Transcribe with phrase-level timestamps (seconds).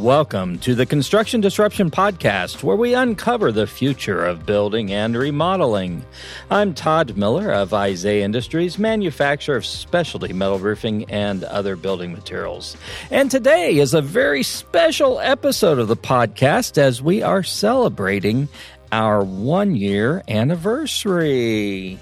[0.00, 6.06] Welcome to the Construction Disruption Podcast, where we uncover the future of building and remodeling.
[6.50, 12.78] I'm Todd Miller of Isaiah Industries, manufacturer of specialty metal roofing and other building materials.
[13.10, 18.48] And today is a very special episode of the podcast as we are celebrating
[18.90, 21.98] our one year anniversary.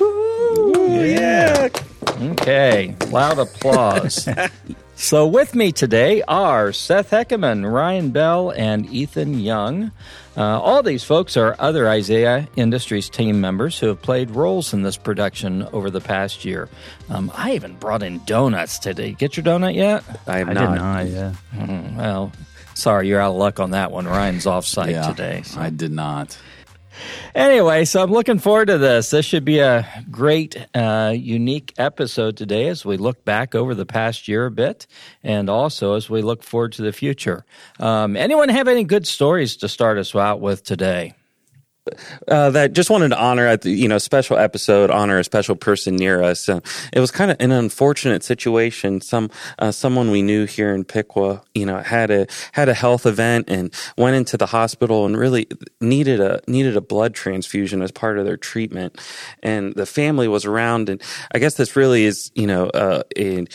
[0.00, 1.68] Woo, yeah.
[2.08, 4.28] Okay, loud applause.
[4.98, 9.92] So, with me today are Seth Heckeman, Ryan Bell, and Ethan Young.
[10.36, 14.82] Uh, all these folks are other Isaiah Industries team members who have played roles in
[14.82, 16.68] this production over the past year.
[17.10, 19.12] Um, I even brought in donuts today.
[19.12, 20.02] Get your donut yet?
[20.26, 20.70] I have I not.
[20.70, 21.34] did not, yeah.
[21.54, 22.32] Mm, well,
[22.74, 24.06] sorry, you're out of luck on that one.
[24.06, 25.42] Ryan's off site Yeah, today.
[25.44, 26.38] so- I did not.
[27.34, 29.10] Anyway, so I'm looking forward to this.
[29.10, 33.86] This should be a great, uh, unique episode today as we look back over the
[33.86, 34.86] past year a bit,
[35.22, 37.44] and also as we look forward to the future.
[37.78, 41.14] Um, anyone have any good stories to start us out with today?
[42.28, 45.96] Uh, that just wanted to honor the you know special episode honor a special person
[45.96, 46.48] near us.
[46.48, 46.60] Uh,
[46.92, 49.00] it was kind of an unfortunate situation.
[49.00, 53.06] Some uh, someone we knew here in Piqua you know had a had a health
[53.06, 55.46] event and went into the hospital and really
[55.80, 58.98] needed a needed a blood transfusion as part of their treatment.
[59.42, 63.46] And the family was around and I guess this really is you know uh, a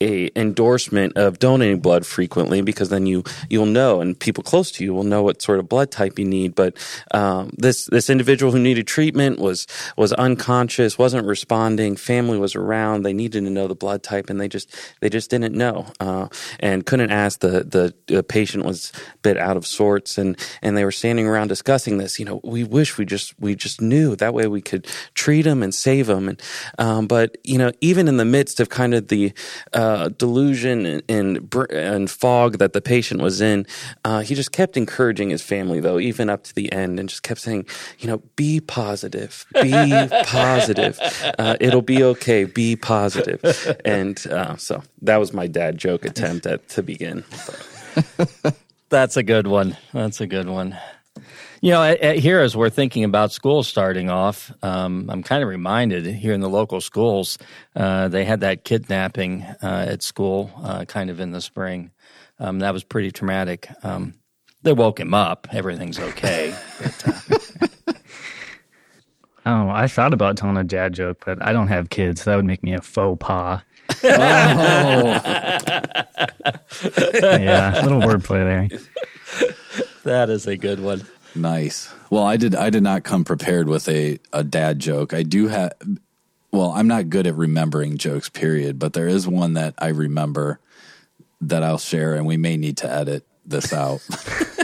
[0.00, 4.84] a endorsement of donating blood frequently because then you you'll know and people close to
[4.84, 6.54] you will know what sort of blood type you need.
[6.54, 6.76] But
[7.12, 11.96] um, this this individual who needed treatment was was unconscious wasn't responding.
[11.96, 13.02] Family was around.
[13.02, 16.28] They needed to know the blood type and they just they just didn't know uh,
[16.58, 20.76] and couldn't ask the, the the patient was a bit out of sorts and and
[20.76, 22.18] they were standing around discussing this.
[22.18, 24.16] You know we wish we just we just knew.
[24.16, 26.42] That way we could treat them and save them and
[26.78, 29.32] um, but you know even in the midst of kind of the
[29.72, 33.66] uh, delusion and and, and fog that the patient was in
[34.04, 37.22] uh, he just kept encouraging his family though even up to the end and just
[37.22, 37.65] kept saying
[37.98, 40.98] you know be positive be positive
[41.38, 43.40] uh, it'll be okay be positive.
[43.84, 47.24] and uh, so that was my dad joke attempt at to begin
[48.88, 49.76] That's a good one.
[49.92, 50.78] That's a good one.
[51.60, 55.42] You know, at, at here as we're thinking about schools starting off, um, I'm kind
[55.42, 57.38] of reminded here in the local schools,
[57.74, 61.90] uh, they had that kidnapping uh, at school uh, kind of in the spring.
[62.38, 63.68] Um, that was pretty traumatic.
[63.82, 64.14] Um,
[64.66, 65.46] they woke him up.
[65.52, 66.52] Everything's okay.
[66.82, 67.92] But, uh,
[69.48, 72.22] Oh, I thought about telling a dad joke, but I don't have kids.
[72.22, 73.60] So that would make me a faux pas.
[74.02, 75.60] yeah,
[77.84, 78.68] little wordplay there.
[80.02, 81.06] that is a good one.
[81.36, 81.94] Nice.
[82.10, 82.56] Well, I did.
[82.56, 85.14] I did not come prepared with a a dad joke.
[85.14, 85.72] I do have.
[86.50, 88.28] Well, I'm not good at remembering jokes.
[88.28, 88.80] Period.
[88.80, 90.58] But there is one that I remember
[91.40, 94.00] that I'll share, and we may need to edit this out.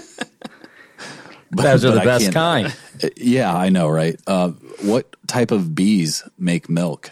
[1.55, 2.77] But- Those are but the I best kind.
[3.15, 4.19] Yeah, I know, right?
[4.27, 7.11] Uh, what type of bees make milk?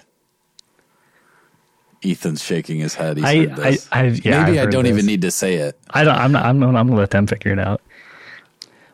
[2.02, 3.18] Ethan's shaking his head.
[3.18, 3.88] He's I, heard I, this.
[3.92, 4.92] I, yeah, Maybe I've I heard don't this.
[4.94, 5.78] even need to say it.
[5.90, 6.14] I don't.
[6.16, 6.46] I'm not.
[6.46, 7.82] I'm, I'm gonna let them figure it out.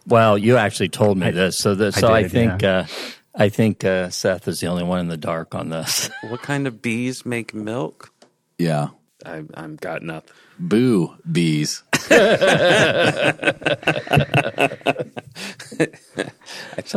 [0.09, 2.79] Well, you actually told me this, so that, I so I, did, think yeah.
[2.79, 2.87] uh,
[3.37, 6.11] I think uh, Seth is the only one in the dark on this.
[6.29, 8.13] what kind of bees make milk
[8.59, 8.89] Yeah.
[9.25, 11.83] I, I'm got nothing Boo bees.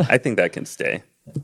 [0.08, 1.02] I think that can stay.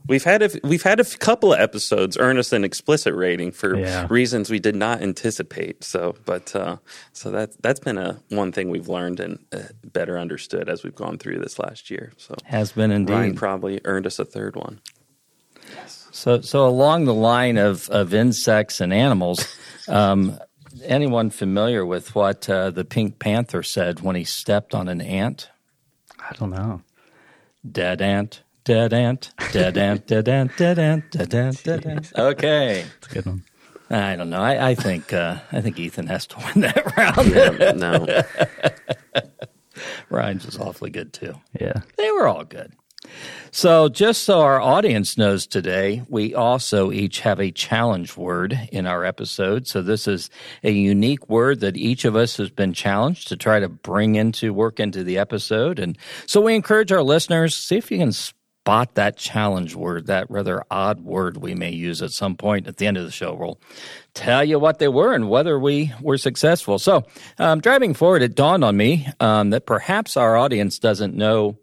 [0.09, 3.77] We've had a we've had a couple of episodes earn us an explicit rating for
[3.77, 4.07] Yeah.
[4.11, 5.85] reasons we did not anticipate.
[5.85, 6.77] So, but uh,
[7.13, 10.95] so that that's been a one thing we've learned and uh, better understood as we've
[10.95, 12.13] gone through this last year.
[12.17, 13.13] So, Has been indeed.
[13.13, 14.81] Ryan probably earned us a third one.
[15.75, 16.09] Yes.
[16.13, 19.47] So, so along the line of, of insects and animals,
[19.89, 20.39] um,
[20.85, 25.49] anyone familiar with what uh, the Pink Panther said when he stepped on an ant?
[26.19, 26.83] I don't know.
[27.71, 32.13] Dead ant, dead ant, dead ant, dead ant, dead ant, dead ant, dead ant.
[32.19, 33.45] Okay, It's a good one.
[33.91, 34.41] I don't know.
[34.43, 37.29] I, I think uh, I think Ethan has to win that round.
[37.31, 38.23] Yeah, no,
[40.11, 41.35] Ryan's was awfully good too.
[41.61, 41.83] Yeah.
[41.97, 42.73] They were all good.
[43.51, 48.87] So, just so our audience knows today, we also each have a challenge word in
[48.87, 49.67] our episode.
[49.67, 50.29] So, this is
[50.63, 54.53] a unique word that each of us has been challenged to try to bring into
[54.53, 55.79] work into the episode.
[55.79, 58.13] And so, we encourage our listeners see if you can
[58.67, 62.79] spot that challenge word, that rather odd word we may use at some point at
[62.79, 63.33] the end of the show.
[63.33, 63.61] We'll
[64.13, 66.81] tell you what they were and whether we were successful.
[66.81, 67.05] So,
[67.39, 71.57] um, driving forward, it dawned on me um, that perhaps our audience doesn't know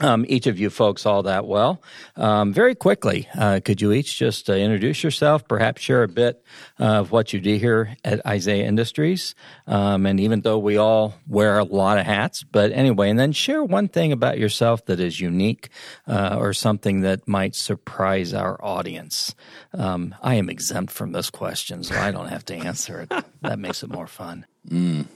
[0.00, 1.82] um, each of you folks all that well.
[2.16, 6.42] Um, very quickly, uh, could you each just uh, introduce yourself, perhaps share a bit
[6.78, 9.34] of what you do here at Isaiah Industries?
[9.66, 13.32] Um, and even though we all wear a lot of hats, but anyway, and then
[13.32, 15.68] share one thing about yourself that is unique
[16.08, 19.34] uh, or something that might surprise our audience.
[19.72, 23.24] Um, I am exempt from this question, so I don't have to answer it.
[23.42, 24.46] that makes it more fun.
[24.68, 25.06] Mm.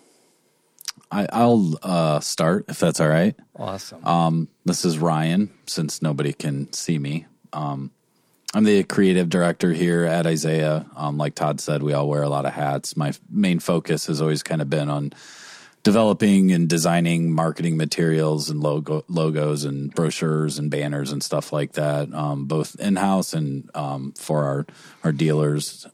[1.11, 3.35] I, will uh, start if that's all right.
[3.57, 4.05] Awesome.
[4.05, 5.51] Um, this is Ryan.
[5.67, 7.91] Since nobody can see me, um,
[8.55, 10.87] I'm the creative director here at Isaiah.
[10.97, 12.97] Um, like Todd said, we all wear a lot of hats.
[12.97, 15.13] My main focus has always kind of been on
[15.83, 21.73] developing and designing marketing materials and logo logos and brochures and banners and stuff like
[21.73, 24.67] that, um, both in house and um, for our
[25.05, 25.87] our dealers.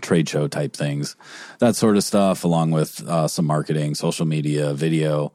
[0.00, 1.16] Trade show type things,
[1.58, 5.32] that sort of stuff, along with uh, some marketing, social media, video,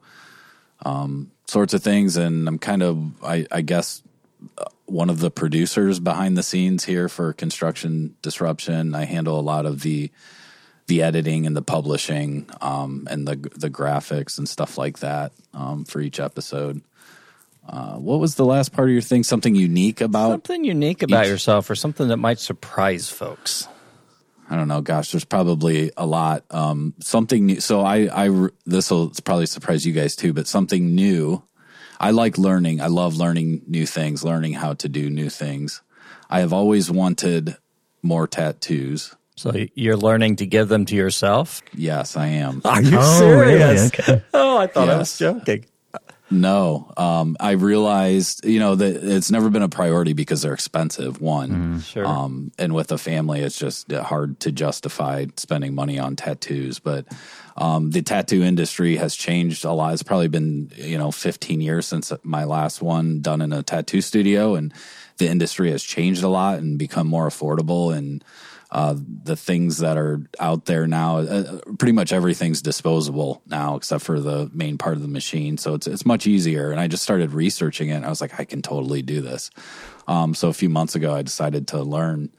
[0.84, 2.16] um, sorts of things.
[2.16, 4.02] And I'm kind of, I, I guess,
[4.58, 8.94] uh, one of the producers behind the scenes here for Construction Disruption.
[8.94, 10.10] I handle a lot of the
[10.86, 15.84] the editing and the publishing um, and the the graphics and stuff like that um,
[15.84, 16.82] for each episode.
[17.68, 19.22] Uh, what was the last part of your thing?
[19.22, 23.68] Something unique about something unique about each, yourself, or something that might surprise folks.
[24.50, 24.80] I don't know.
[24.80, 26.44] Gosh, there's probably a lot.
[26.50, 27.60] Um, something new.
[27.60, 31.42] So I, I, this will probably surprise you guys too, but something new.
[32.00, 32.80] I like learning.
[32.80, 35.82] I love learning new things, learning how to do new things.
[36.28, 37.56] I have always wanted
[38.02, 39.14] more tattoos.
[39.36, 41.62] So you're learning to give them to yourself?
[41.72, 42.60] Yes, I am.
[42.64, 43.90] Are you oh, serious?
[44.08, 44.18] Really?
[44.18, 44.24] Okay.
[44.34, 44.94] Oh, I thought yes.
[44.94, 45.64] I was joking.
[46.30, 51.20] No, um, I realized, you know, that it's never been a priority because they're expensive.
[51.20, 52.06] One, mm, sure.
[52.06, 56.78] um, and with a family, it's just hard to justify spending money on tattoos.
[56.78, 57.06] But
[57.56, 59.92] um, the tattoo industry has changed a lot.
[59.92, 64.00] It's probably been, you know, 15 years since my last one done in a tattoo
[64.00, 64.72] studio, and
[65.18, 68.24] the industry has changed a lot and become more affordable and
[68.72, 74.04] uh, the things that are out there now, uh, pretty much everything's disposable now, except
[74.04, 75.58] for the main part of the machine.
[75.58, 76.70] So it's it's much easier.
[76.70, 77.94] And I just started researching it.
[77.94, 79.50] and I was like, I can totally do this.
[80.06, 82.30] Um, so a few months ago, I decided to learn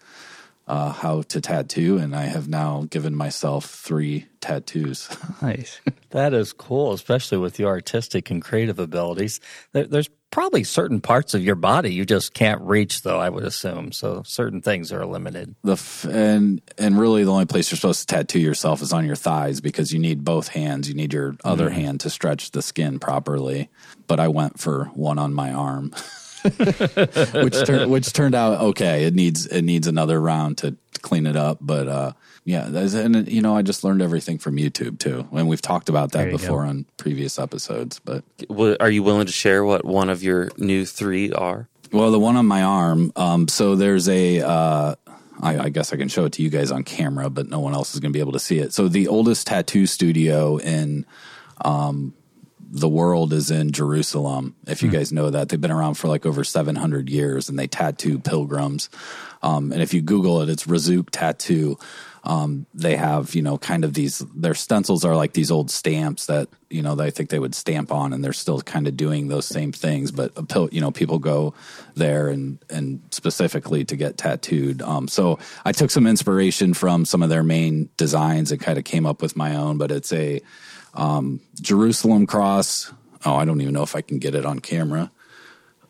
[0.67, 5.09] uh, how to tattoo, and I have now given myself three tattoos.
[5.41, 5.81] nice.
[6.11, 9.41] That is cool, especially with your artistic and creative abilities.
[9.73, 13.19] There, there's probably certain parts of your body you just can't reach, though.
[13.19, 14.23] I would assume so.
[14.25, 15.55] Certain things are limited.
[15.63, 19.05] The f- and and really the only place you're supposed to tattoo yourself is on
[19.05, 20.87] your thighs because you need both hands.
[20.87, 21.73] You need your other mm.
[21.73, 23.69] hand to stretch the skin properly.
[24.07, 25.93] But I went for one on my arm.
[27.43, 29.05] which turned which turned out okay.
[29.05, 32.11] It needs it needs another round to clean it up, but uh,
[32.43, 36.13] yeah, and you know I just learned everything from YouTube too, and we've talked about
[36.13, 36.69] that before go.
[36.69, 37.99] on previous episodes.
[37.99, 38.23] But
[38.79, 41.67] are you willing to share what one of your new three are?
[41.91, 43.11] Well, the one on my arm.
[43.15, 44.41] Um, so there's a.
[44.41, 44.95] Uh,
[45.43, 47.73] I, I guess I can show it to you guys on camera, but no one
[47.73, 48.73] else is going to be able to see it.
[48.73, 51.05] So the oldest tattoo studio in
[51.65, 52.13] um,
[52.73, 54.56] the world is in Jerusalem.
[54.65, 54.94] If you mm.
[54.94, 58.89] guys know that, they've been around for like over 700 years and they tattoo pilgrims.
[59.44, 61.77] Um, and if you Google it, it's Razzouk Tattoo.
[62.23, 66.27] Um, they have, you know, kind of these, their stencils are like these old stamps
[66.27, 69.27] that, you know, I think they would stamp on and they're still kind of doing
[69.27, 70.12] those same things.
[70.12, 70.31] But,
[70.71, 71.53] you know, people go
[71.95, 74.81] there and, and specifically to get tattooed.
[74.81, 78.86] Um, so I took some inspiration from some of their main designs and kind of
[78.86, 80.41] came up with my own, but it's a,
[80.93, 82.91] um, Jerusalem cross.
[83.25, 85.12] Oh, I don't even know if I can get it on camera.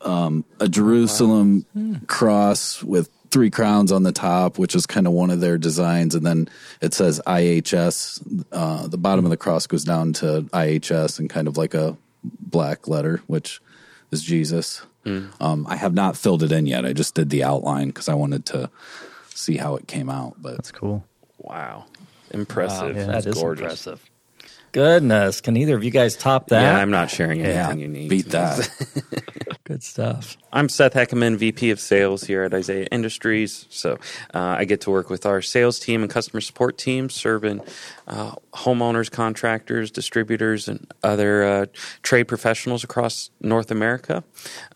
[0.00, 1.96] Um, a Jerusalem wow.
[2.06, 6.14] cross with three crowns on the top, which is kind of one of their designs,
[6.14, 6.48] and then
[6.80, 8.44] it says IHS.
[8.52, 11.96] Uh, the bottom of the cross goes down to IHS and kind of like a
[12.22, 13.60] black letter, which
[14.10, 14.82] is Jesus.
[15.04, 15.30] Mm.
[15.40, 16.84] Um, I have not filled it in yet.
[16.84, 18.70] I just did the outline because I wanted to
[19.34, 20.34] see how it came out.
[20.40, 21.04] But that's cool.
[21.38, 21.86] Wow,
[22.30, 22.94] impressive!
[22.94, 23.86] Wow, yeah, that is gorgeous.
[23.86, 24.10] impressive.
[24.72, 26.62] Goodness, can either of you guys top that?
[26.62, 28.08] Yeah, I'm not sharing anything yeah, you need.
[28.08, 28.70] Beat that.
[29.64, 30.38] Good stuff.
[30.50, 33.66] I'm Seth Heckerman, VP of Sales here at Isaiah Industries.
[33.68, 33.98] So
[34.32, 37.60] uh, I get to work with our sales team and customer support team, serving
[38.12, 41.66] uh, homeowners, contractors, distributors, and other uh,
[42.02, 44.22] trade professionals across North America.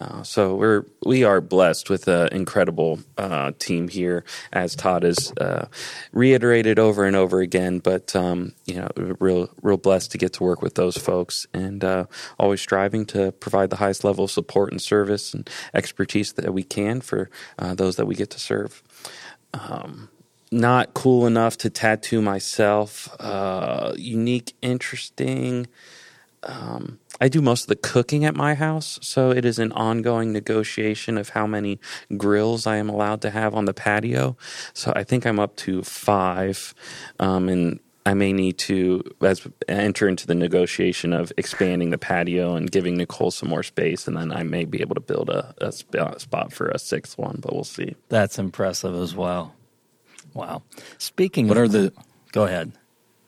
[0.01, 4.25] Uh, so we're we are blessed with an incredible uh, team here,
[4.55, 5.67] as Todd has uh,
[6.13, 7.79] reiterated over and over again.
[7.79, 8.89] But um, you know,
[9.21, 12.07] real real blessed to get to work with those folks, and uh,
[12.39, 16.63] always striving to provide the highest level of support and service and expertise that we
[16.63, 17.29] can for
[17.59, 18.83] those that we get to serve.
[19.53, 20.09] Um,
[20.53, 23.09] not cool enough to tattoo myself.
[23.21, 25.67] Uh, unique, interesting.
[26.43, 30.33] um, I do most of the cooking at my house, so it is an ongoing
[30.33, 31.81] negotiation of how many
[32.17, 34.37] grills I am allowed to have on the patio.
[34.75, 36.75] So I think I'm up to five,
[37.19, 42.55] um, and I may need to as enter into the negotiation of expanding the patio
[42.55, 45.55] and giving Nicole some more space, and then I may be able to build a,
[45.59, 47.97] a spot for a sixth one, but we'll see.
[48.11, 49.56] That's impressive as well.
[50.37, 50.63] Wow.
[50.99, 51.93] Speaking, what of, are the?
[52.33, 52.73] Go ahead.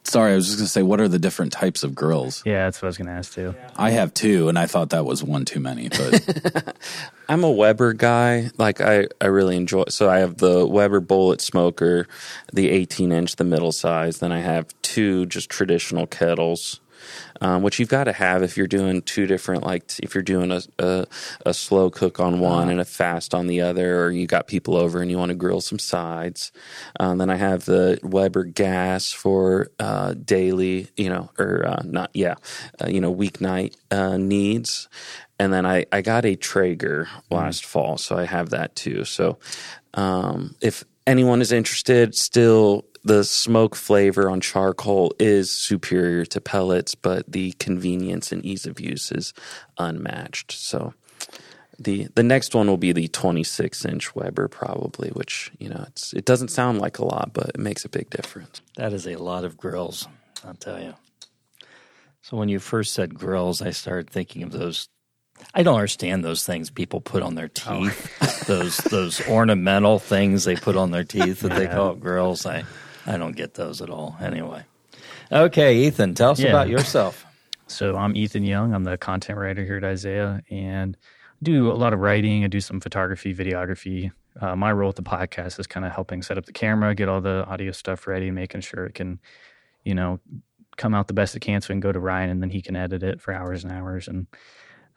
[0.05, 2.43] Sorry, I was just going to say, what are the different types of grills?
[2.47, 3.55] Yeah, that's what I was going to ask too.
[3.77, 5.91] I have two, and I thought that was one too many.
[5.91, 6.77] But
[7.29, 8.51] I'm a Weber guy.
[8.57, 9.85] Like I, I really enjoy.
[9.91, 12.09] So I have the Weber Bullet Smoker,
[12.53, 14.21] the 18 inch, the middle size.
[14.21, 16.81] Then I have two just traditional kettles
[17.41, 20.51] um, which you've got to have if you're doing two different, like if you're doing
[20.51, 21.07] a, a,
[21.47, 22.71] a slow cook on one uh-huh.
[22.71, 25.37] and a fast on the other, or you got people over and you want to
[25.37, 26.53] grill some sides.
[27.01, 32.11] Um, then I have the Weber gas for uh, daily, you know, or uh, not,
[32.15, 32.35] yeah,
[32.83, 34.89] uh, you know, weeknight uh, needs.
[35.39, 37.67] And then I, I got a Traeger last mm.
[37.67, 39.05] fall, so I have that too.
[39.05, 39.39] So
[39.95, 46.95] um, if anyone is interested, still the smoke flavor on charcoal is superior to pellets,
[46.95, 49.33] but the convenience and ease of use is
[49.79, 50.53] unmatched.
[50.53, 50.95] So
[51.79, 56.13] the the next one will be the 26 inch Weber probably, which you know it's
[56.13, 58.61] it doesn't sound like a lot, but it makes a big difference.
[58.77, 60.09] That is a lot of grills,
[60.45, 60.95] I'll tell you.
[62.23, 64.89] So when you first said grills, I started thinking of those
[65.55, 68.17] I don't understand those things people put on their teeth.
[68.21, 68.45] Oh.
[68.47, 71.59] those those ornamental things they put on their teeth that yeah.
[71.59, 72.45] they call grills.
[72.45, 72.65] I
[73.09, 74.17] I don't get those at all.
[74.21, 74.65] Anyway,
[75.33, 76.51] okay, Ethan, tell us yeah.
[76.51, 77.25] about yourself.
[77.71, 78.73] So I'm Ethan Young.
[78.73, 80.97] I'm the content writer here at Isaiah, and
[81.43, 82.43] do a lot of writing.
[82.43, 84.11] I do some photography, videography.
[84.41, 87.11] Uh, my role at the podcast is kind of helping set up the camera, get
[87.11, 89.21] all the audio stuff ready, making sure it can,
[89.85, 90.19] you know,
[90.79, 92.63] come out the best it can, so we can go to Ryan and then he
[92.63, 94.09] can edit it for hours and hours.
[94.09, 94.27] And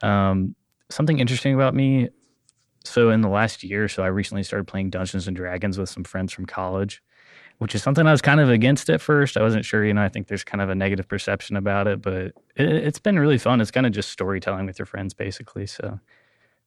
[0.00, 0.54] um,
[0.90, 2.08] something interesting about me.
[2.84, 6.04] So in the last year, so I recently started playing Dungeons and Dragons with some
[6.04, 7.02] friends from college,
[7.62, 9.36] which is something I was kind of against at first.
[9.36, 10.02] I wasn't sure, you know.
[10.02, 13.38] I think there's kind of a negative perception about it, but it, has been really
[13.38, 13.60] fun.
[13.60, 15.66] It's kind of just storytelling with your friends, basically.
[15.66, 16.00] So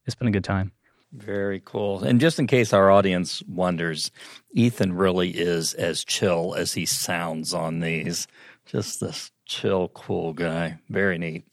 [0.06, 0.72] it's been a good time.
[1.12, 2.02] Very cool.
[2.02, 4.10] And just in case our audience wonders,
[4.52, 8.26] Ethan really is as chill as he sounds on these.
[8.64, 10.78] Just this chill, cool guy.
[10.88, 11.44] Very neat.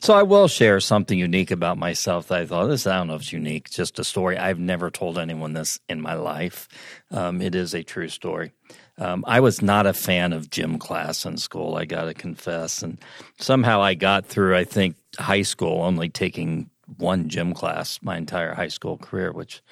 [0.00, 2.86] So I will share something unique about myself that I thought this.
[2.86, 4.38] I don't know if it's unique, just a story.
[4.38, 6.68] I've never told anyone this in my life.
[7.10, 8.52] Um, it is a true story.
[8.98, 11.76] Um, I was not a fan of gym class in school.
[11.76, 12.98] I got to confess, and
[13.38, 14.56] somehow I got through.
[14.56, 19.62] I think high school only taking one gym class my entire high school career, which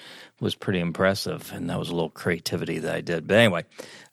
[0.41, 1.53] was pretty impressive.
[1.55, 3.27] And that was a little creativity that I did.
[3.27, 3.65] But anyway,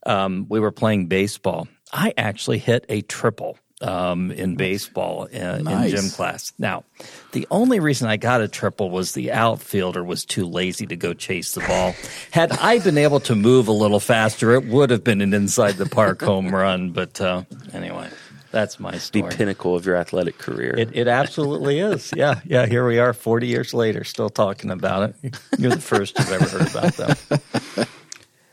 [0.05, 1.67] um, we were playing baseball.
[1.91, 5.91] I actually hit a triple um, in baseball uh, in, nice.
[5.91, 6.53] in gym class.
[6.57, 6.83] Now,
[7.31, 11.13] the only reason I got a triple was the outfielder was too lazy to go
[11.13, 11.95] chase the ball.
[12.31, 15.73] Had I been able to move a little faster, it would have been an inside
[15.73, 16.91] the park home run.
[16.91, 18.09] But uh, anyway.
[18.51, 19.29] That's my story.
[19.29, 20.75] The pinnacle of your athletic career.
[20.77, 22.11] It, it absolutely is.
[22.21, 22.65] Yeah, yeah.
[22.65, 25.37] Here we are, forty years later, still talking about it.
[25.57, 27.87] You're the first who've ever heard about them.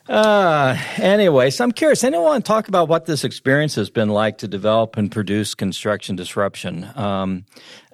[0.08, 2.02] Uh, anyway, so I'm curious.
[2.02, 5.54] Anyone want to talk about what this experience has been like to develop and produce
[5.54, 6.88] construction disruption?
[6.94, 7.44] Um,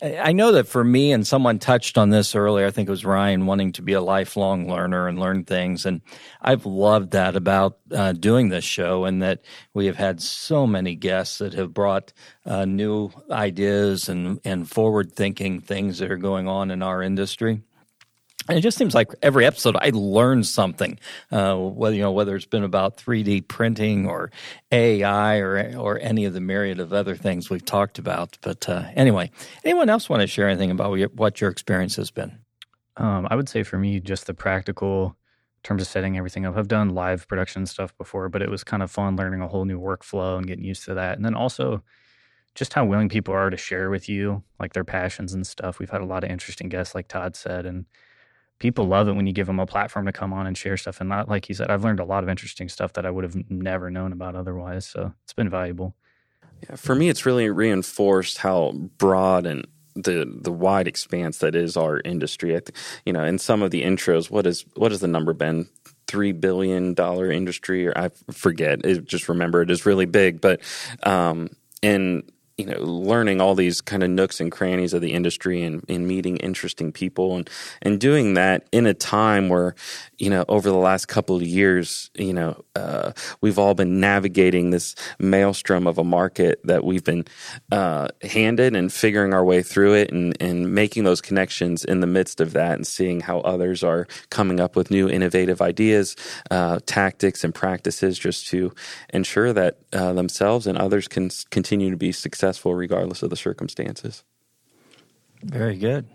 [0.00, 3.04] I know that for me, and someone touched on this earlier, I think it was
[3.04, 5.87] Ryan wanting to be a lifelong learner and learn things.
[5.87, 6.02] And
[6.40, 9.42] I've loved that about uh, doing this show, and that
[9.73, 12.12] we have had so many guests that have brought
[12.47, 17.62] uh, new ideas and, and forward thinking things that are going on in our industry.
[18.48, 20.98] And it just seems like every episode I learn something,
[21.32, 24.30] uh, whether you know whether it's been about 3D printing or
[24.70, 28.36] AI or or any of the myriad of other things we've talked about.
[28.42, 29.30] But uh, anyway,
[29.64, 32.38] anyone else want to share anything about what your experience has been?
[32.96, 35.16] Um, I would say for me, just the practical
[35.64, 36.56] terms of setting everything up.
[36.56, 39.64] I've done live production stuff before, but it was kind of fun learning a whole
[39.64, 41.16] new workflow and getting used to that.
[41.16, 41.82] And then also
[42.54, 45.78] just how willing people are to share with you like their passions and stuff.
[45.78, 47.86] We've had a lot of interesting guests, like Todd said, and
[48.58, 51.00] people love it when you give them a platform to come on and share stuff.
[51.00, 53.25] And not like he said, I've learned a lot of interesting stuff that I would
[53.25, 54.87] have never known about otherwise.
[54.87, 55.94] So it's been valuable.
[56.68, 61.76] Yeah, for me, it's really reinforced how broad and the the wide expanse that is
[61.76, 62.56] our industry.
[62.56, 62.73] I th-
[63.04, 65.68] you know, in some of the intros, what is what has the number been?
[66.06, 68.84] Three billion dollar industry, or I forget.
[68.84, 70.40] It, just remember, it is really big.
[70.40, 70.61] But
[71.02, 71.50] um,
[71.82, 72.25] in
[72.56, 76.06] you know, learning all these kind of nooks and crannies of the industry and, and
[76.06, 77.50] meeting interesting people and,
[77.82, 79.75] and doing that in a time where,
[80.18, 84.70] you know, over the last couple of years, you know, uh, we've all been navigating
[84.70, 87.25] this maelstrom of a market that we've been
[87.73, 92.06] uh, handed and figuring our way through it and, and making those connections in the
[92.06, 96.14] midst of that and seeing how others are coming up with new innovative ideas,
[96.52, 98.73] uh, tactics, and practices just to
[99.12, 103.36] ensure that uh, themselves and others can continue to be successful successful regardless of the
[103.36, 104.22] circumstances.
[105.42, 106.06] Very good.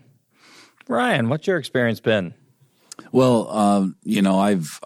[0.86, 2.34] Ryan, what's your experience been?
[3.10, 4.80] Well, um, you know, I've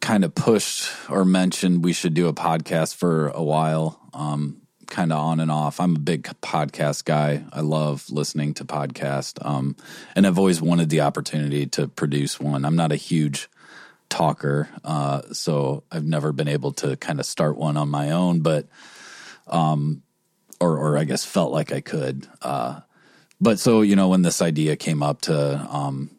[0.00, 5.12] kind of pushed or mentioned we should do a podcast for a while, um, kind
[5.12, 5.78] of on and off.
[5.78, 7.44] I'm a big podcast guy.
[7.52, 9.76] I love listening to podcasts, um,
[10.16, 12.64] and I've always wanted the opportunity to produce one.
[12.64, 13.48] I'm not a huge
[14.08, 18.40] talker, uh, so I've never been able to kind of start one on my own,
[18.40, 18.66] but
[19.46, 20.02] um,
[20.62, 22.26] or or I guess felt like I could.
[22.40, 22.80] Uh,
[23.40, 26.10] but so you know, when this idea came up to um,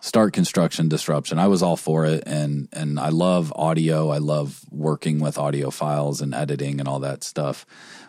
[0.00, 4.10] start construction disruption, I was all for it, and and I love audio.
[4.10, 7.64] I love working with audio files and editing and all that stuff.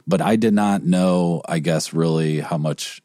[0.06, 3.02] But I did not know, I guess, really how much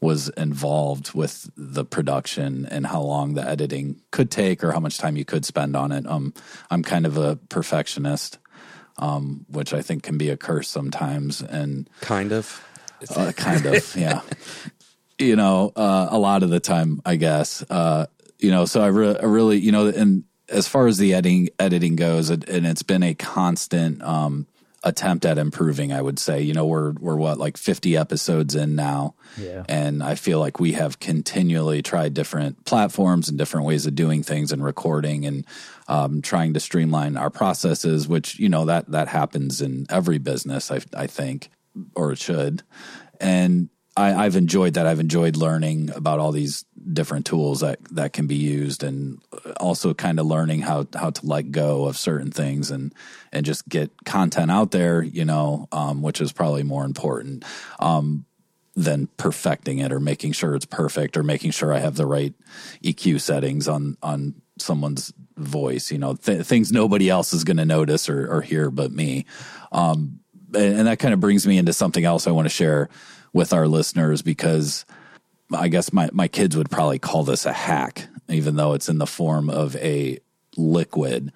[0.00, 4.98] was involved with the production and how long the editing could take or how much
[4.98, 6.06] time you could spend on it.
[6.06, 6.34] Um,
[6.70, 8.38] I'm kind of a perfectionist
[8.98, 11.42] um, which I think can be a curse sometimes.
[11.42, 12.64] And kind of,
[13.14, 14.20] uh, kind of, yeah.
[15.18, 17.64] You know, uh, a lot of the time, I guess.
[17.68, 18.06] Uh,
[18.38, 21.48] you know, so I, re- I, really, you know, and as far as the editing
[21.58, 24.46] editing goes, it, and it's been a constant um,
[24.82, 25.92] attempt at improving.
[25.92, 29.64] I would say, you know, we're we're what like fifty episodes in now, yeah.
[29.68, 34.22] and I feel like we have continually tried different platforms and different ways of doing
[34.22, 35.46] things and recording and
[35.88, 40.70] um, trying to streamline our processes, which you know that that happens in every business,
[40.70, 41.50] I, I think,
[41.94, 42.62] or it should.
[43.20, 44.86] And I, have enjoyed that.
[44.86, 49.20] I've enjoyed learning about all these different tools that that can be used, and
[49.58, 52.92] also kind of learning how how to let go of certain things and
[53.32, 55.02] and just get content out there.
[55.02, 57.44] You know, um, which is probably more important.
[57.78, 58.26] Um,
[58.76, 62.34] than perfecting it or making sure it's perfect or making sure I have the right
[62.82, 67.64] EQ settings on on someone's voice, you know, th- things nobody else is going to
[67.64, 69.26] notice or, or, hear but me.
[69.72, 70.20] Um,
[70.54, 72.88] and, and, that kind of brings me into something else I want to share
[73.32, 74.84] with our listeners because
[75.52, 78.98] I guess my, my kids would probably call this a hack, even though it's in
[78.98, 80.18] the form of a
[80.56, 81.32] liquid.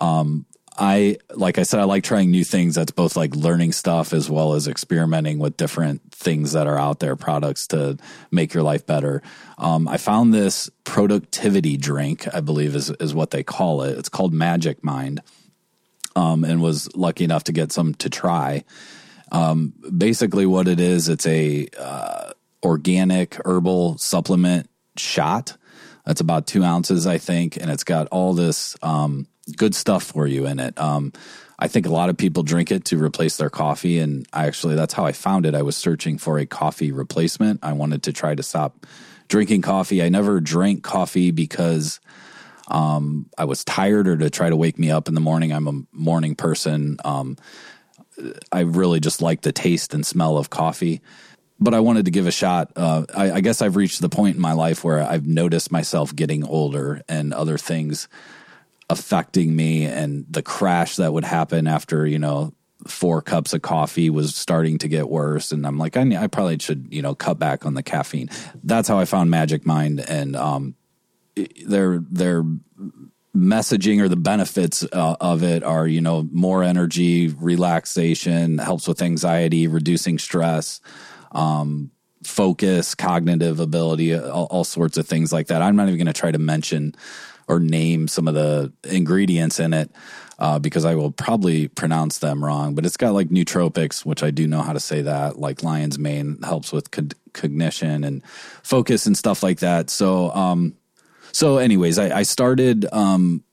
[0.00, 0.46] Um,
[0.78, 2.74] I like I said, I like trying new things.
[2.74, 6.98] That's both like learning stuff as well as experimenting with different things that are out
[6.98, 7.98] there, products to
[8.30, 9.22] make your life better.
[9.58, 13.98] Um, I found this productivity drink, I believe is is what they call it.
[13.98, 15.20] It's called Magic Mind,
[16.16, 18.64] um, and was lucky enough to get some to try.
[19.30, 25.56] Um, basically, what it is, it's a uh, organic herbal supplement shot.
[26.06, 29.26] That's about two ounces, I think, and it's got all this um,
[29.56, 30.78] good stuff for you in it.
[30.78, 31.12] Um,
[31.58, 34.74] I think a lot of people drink it to replace their coffee, and I actually
[34.74, 35.54] that's how I found it.
[35.54, 37.60] I was searching for a coffee replacement.
[37.62, 38.86] I wanted to try to stop
[39.28, 40.02] drinking coffee.
[40.02, 41.98] I never drank coffee because
[42.68, 45.52] um, I was tired or to try to wake me up in the morning.
[45.52, 46.98] I'm a morning person.
[47.04, 47.36] Um,
[48.52, 51.00] I really just like the taste and smell of coffee.
[51.58, 52.72] But I wanted to give a shot.
[52.76, 56.14] Uh, I, I guess I've reached the point in my life where I've noticed myself
[56.14, 58.08] getting older and other things
[58.88, 62.54] affecting me and the crash that would happen after, you know,
[62.86, 65.50] four cups of coffee was starting to get worse.
[65.50, 68.28] And I'm like, I, I probably should, you know, cut back on the caffeine.
[68.62, 70.00] That's how I found Magic Mind.
[70.00, 70.76] And, um,
[71.66, 72.44] their, their
[73.34, 79.02] messaging or the benefits uh, of it are, you know, more energy, relaxation, helps with
[79.02, 80.80] anxiety, reducing stress,
[81.32, 81.90] um,
[82.22, 85.60] focus, cognitive ability, all, all sorts of things like that.
[85.60, 86.94] I'm not even going to try to mention
[87.48, 89.90] or name some of the ingredients in it
[90.38, 92.74] uh, because I will probably pronounce them wrong.
[92.74, 95.38] But it's got like nootropics, which I do know how to say that.
[95.38, 98.24] Like lion's mane helps with co- cognition and
[98.62, 99.90] focus and stuff like that.
[99.90, 100.74] So, um,
[101.32, 103.44] so anyways, I, I started um,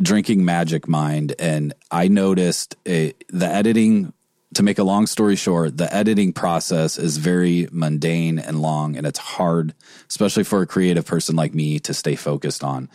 [0.00, 4.12] drinking Magic Mind, and I noticed the editing.
[4.54, 9.06] To make a long story short, the editing process is very mundane and long, and
[9.06, 9.74] it's hard,
[10.08, 12.88] especially for a creative person like me, to stay focused on.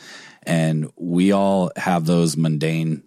[0.46, 3.04] And we all have those mundane,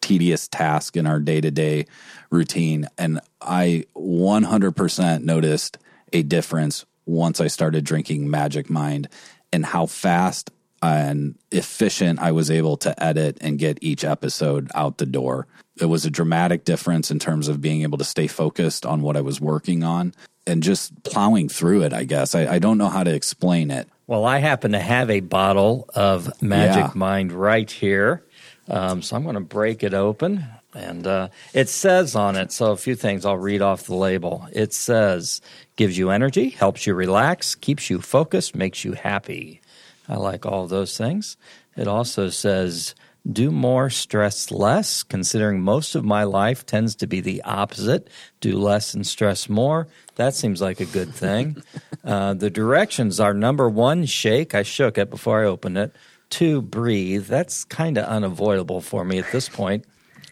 [0.00, 1.86] tedious tasks in our day to day
[2.30, 2.88] routine.
[2.98, 5.78] And I 100% noticed
[6.12, 9.08] a difference once I started drinking Magic Mind
[9.52, 10.50] and how fast
[10.82, 15.46] and efficient I was able to edit and get each episode out the door.
[15.80, 19.16] It was a dramatic difference in terms of being able to stay focused on what
[19.16, 20.12] I was working on
[20.46, 22.34] and just plowing through it, I guess.
[22.34, 23.88] I, I don't know how to explain it.
[24.06, 26.92] Well, I happen to have a bottle of Magic yeah.
[26.94, 28.22] Mind right here.
[28.68, 30.46] Um, so I'm going to break it open.
[30.74, 34.46] And uh, it says on it, so a few things I'll read off the label.
[34.52, 35.40] It says,
[35.76, 39.60] gives you energy, helps you relax, keeps you focused, makes you happy.
[40.08, 41.36] I like all those things.
[41.76, 42.94] It also says,
[43.30, 48.08] do more, stress less, considering most of my life tends to be the opposite.
[48.40, 49.88] Do less and stress more.
[50.16, 51.62] That seems like a good thing.
[52.04, 54.54] uh, the directions are number one, shake.
[54.54, 55.94] I shook it before I opened it.
[56.28, 57.26] Two, breathe.
[57.26, 59.86] That's kind of unavoidable for me at this point.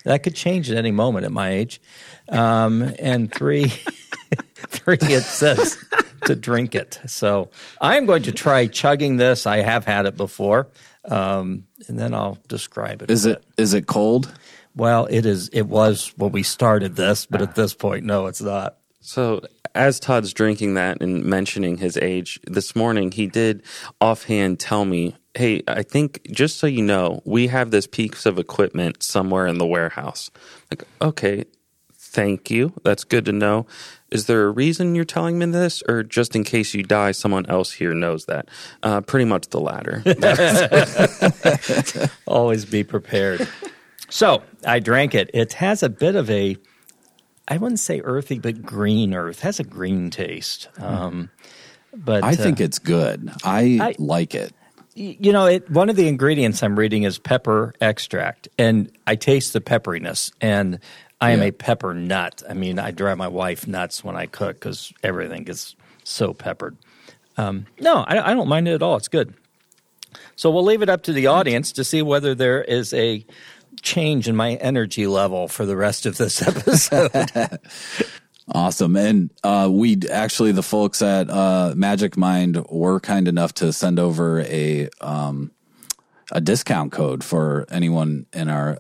[0.05, 1.81] That could change at any moment at my age.
[2.28, 3.68] Um, and three,
[4.55, 5.83] three, it says
[6.24, 7.00] to drink it.
[7.07, 7.50] So
[7.81, 9.46] I'm going to try chugging this.
[9.46, 10.68] I have had it before,
[11.05, 13.10] um, and then I'll describe it.
[13.10, 14.32] Is it is it cold?
[14.74, 15.48] Well, it is.
[15.50, 17.52] It was when we started this, but at ah.
[17.54, 18.76] this point, no, it's not.
[19.00, 19.42] So,
[19.74, 23.62] as Todd's drinking that and mentioning his age this morning, he did
[24.00, 28.38] offhand tell me, Hey, I think just so you know, we have this piece of
[28.38, 30.30] equipment somewhere in the warehouse.
[30.70, 31.44] Like, okay,
[31.94, 32.72] thank you.
[32.84, 33.66] That's good to know.
[34.12, 37.46] Is there a reason you're telling me this, or just in case you die, someone
[37.46, 38.48] else here knows that?
[38.83, 40.03] Uh, pretty much the latter.
[42.27, 43.48] Always be prepared.
[44.09, 45.31] So I drank it.
[45.33, 46.57] It has a bit of a,
[47.48, 49.38] I wouldn't say earthy, but green earth.
[49.38, 50.68] It has a green taste.
[50.79, 51.31] Um,
[51.94, 53.31] but I think uh, it's good.
[53.44, 54.53] I, I like it
[54.94, 59.53] you know, it, one of the ingredients I'm reading is pepper extract, and I taste
[59.53, 60.33] the pepperiness.
[60.40, 60.81] And
[61.22, 61.46] I am yeah.
[61.46, 62.42] a pepper nut.
[62.48, 66.76] I mean, I drive my wife nuts when I cook because everything gets so peppered.
[67.37, 68.96] Um, no, I, I don't mind it at all.
[68.96, 69.32] It's good.
[70.35, 73.24] So we'll leave it up to the audience to see whether there is a
[73.82, 77.11] change in my energy level for the rest of this episode.
[78.52, 78.96] awesome.
[78.96, 84.00] And uh, we actually, the folks at uh, Magic Mind were kind enough to send
[84.00, 85.52] over a um,
[86.32, 88.78] a discount code for anyone in our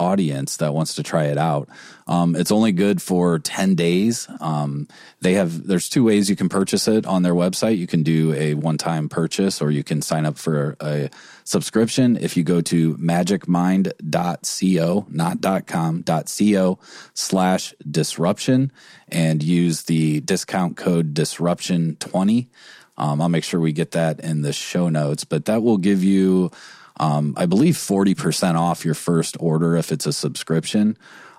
[0.00, 1.68] audience that wants to try it out.
[2.06, 4.28] Um, it's only good for 10 days.
[4.40, 4.88] Um,
[5.20, 7.78] they have, there's two ways you can purchase it on their website.
[7.78, 11.08] You can do a one time purchase or you can sign up for a
[11.44, 12.18] subscription.
[12.20, 16.78] If you go to magicmind.co, not .com, .co
[17.14, 18.72] slash disruption
[19.08, 22.50] and use the discount code disruption 20.
[22.96, 26.04] Um, I'll make sure we get that in the show notes, but that will give
[26.04, 26.50] you
[26.98, 30.96] um, I believe 40% off your first order if it's a subscription,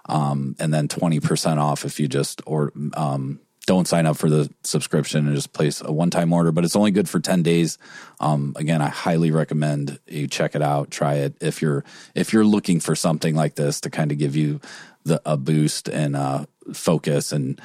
[0.07, 4.51] um, and then 20% off if you just or um, don't sign up for the
[4.63, 6.51] subscription and just place a one time order.
[6.51, 7.77] But it's only good for 10 days.
[8.19, 12.45] Um, again, I highly recommend you check it out, try it if you're if you're
[12.45, 14.59] looking for something like this to kind of give you
[15.03, 17.59] the a boost and uh, focus and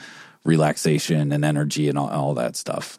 [0.44, 2.98] relaxation and energy and all, all that stuff.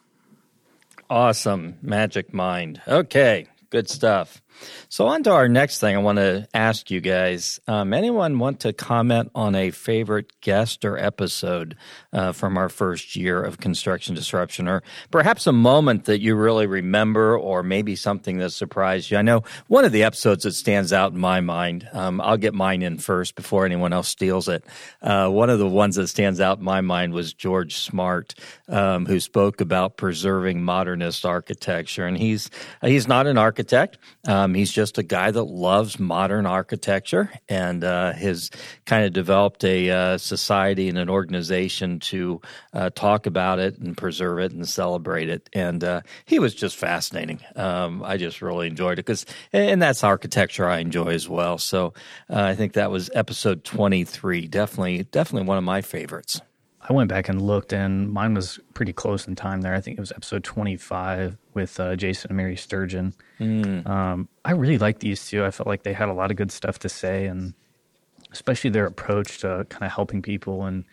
[1.10, 1.77] Awesome.
[1.82, 2.82] Magic Mind.
[2.88, 3.47] Okay.
[3.69, 4.41] Good stuff.
[4.89, 7.59] So, on to our next thing I want to ask you guys.
[7.67, 11.75] Um, anyone want to comment on a favorite guest or episode
[12.11, 16.67] uh, from our first year of Construction Disruption, or perhaps a moment that you really
[16.67, 19.17] remember, or maybe something that surprised you?
[19.17, 22.53] I know one of the episodes that stands out in my mind, um, I'll get
[22.53, 24.65] mine in first before anyone else steals it.
[25.01, 28.35] Uh, one of the ones that stands out in my mind was George Smart,
[28.67, 32.05] um, who spoke about preserving modernist architecture.
[32.05, 32.49] And he's,
[32.81, 33.97] he's not an architect.
[34.27, 38.49] Um, um, he's just a guy that loves modern architecture and uh, has
[38.86, 42.41] kind of developed a uh, society and an organization to
[42.73, 45.49] uh, talk about it and preserve it and celebrate it.
[45.54, 47.39] And uh, he was just fascinating.
[47.56, 51.58] Um, I just really enjoyed it because, and that's architecture I enjoy as well.
[51.60, 51.93] So
[52.30, 54.47] uh, I think that was episode 23.
[54.47, 56.41] Definitely, definitely one of my favorites.
[56.91, 59.73] I went back and looked, and mine was pretty close in time there.
[59.73, 63.13] I think it was episode 25 with uh, Jason and Mary Sturgeon.
[63.39, 63.88] Mm.
[63.88, 65.45] Um, I really liked these two.
[65.45, 67.54] I felt like they had a lot of good stuff to say, and
[68.34, 70.84] especially their approach to kind of helping people and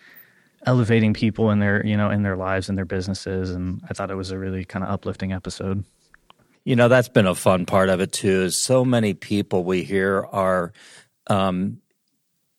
[0.65, 3.51] elevating people in their, you know, in their lives and their businesses.
[3.51, 5.85] And I thought it was a really kind of uplifting episode.
[6.63, 8.43] You know, that's been a fun part of it too.
[8.43, 10.73] Is so many people we hear are
[11.27, 11.81] um,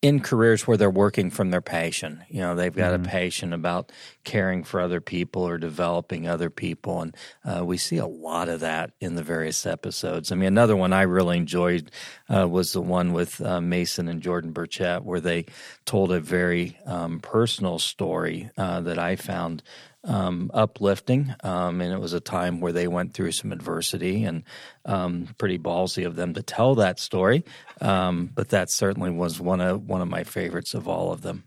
[0.01, 2.23] in careers where they're working from their passion.
[2.29, 3.05] You know, they've got mm-hmm.
[3.05, 3.91] a passion about
[4.23, 7.01] caring for other people or developing other people.
[7.01, 10.31] And uh, we see a lot of that in the various episodes.
[10.31, 11.91] I mean, another one I really enjoyed
[12.33, 15.45] uh, was the one with uh, Mason and Jordan Burchett, where they
[15.83, 19.63] told a very um, personal story uh, that I found
[20.03, 24.43] um, uplifting, um, and it was a time where they went through some adversity, and
[24.85, 27.43] um, pretty ballsy of them to tell that story.
[27.81, 31.43] Um, but that certainly was one of one of my favorites of all of them.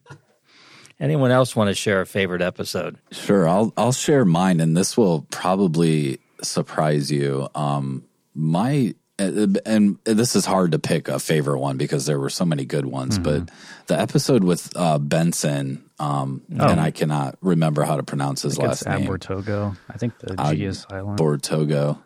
[1.00, 2.98] Anyone else want to share a favorite episode?
[3.10, 7.48] Sure, I'll I'll share mine, and this will probably surprise you.
[7.54, 12.44] Um, my and this is hard to pick a favorite one because there were so
[12.44, 13.44] many good ones, mm-hmm.
[13.44, 13.54] but
[13.86, 16.68] the episode with uh, Benson, um, oh.
[16.68, 19.06] and I cannot remember how to pronounce his last name.
[19.06, 19.76] Abortogo.
[19.88, 21.20] I think the G is silent.
[21.20, 21.98] Bortogo.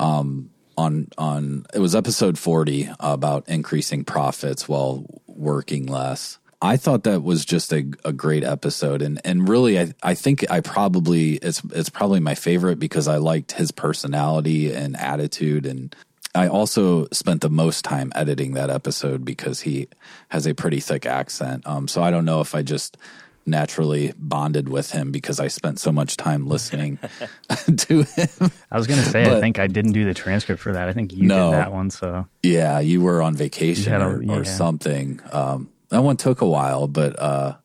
[0.00, 6.38] Um, on on it was episode forty about increasing profits while working less.
[6.60, 10.50] I thought that was just a, a great episode, and and really, I, I think
[10.50, 15.94] I probably it's it's probably my favorite because I liked his personality and attitude, and
[16.34, 19.88] I also spent the most time editing that episode because he
[20.30, 21.66] has a pretty thick accent.
[21.66, 22.96] Um, so I don't know if I just
[23.44, 26.98] naturally bonded with him because I spent so much time listening
[27.76, 28.50] to him.
[28.70, 30.88] I was going to say, but, I think I didn't do the transcript for that.
[30.88, 31.90] I think you no, did that one.
[31.90, 34.32] So yeah, you were on vacation a, or, yeah.
[34.32, 35.20] or, something.
[35.32, 37.56] Um, that one took a while, but uh,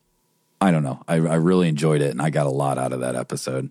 [0.60, 1.02] I don't know.
[1.08, 3.70] I, I really enjoyed it, and I got a lot out of that episode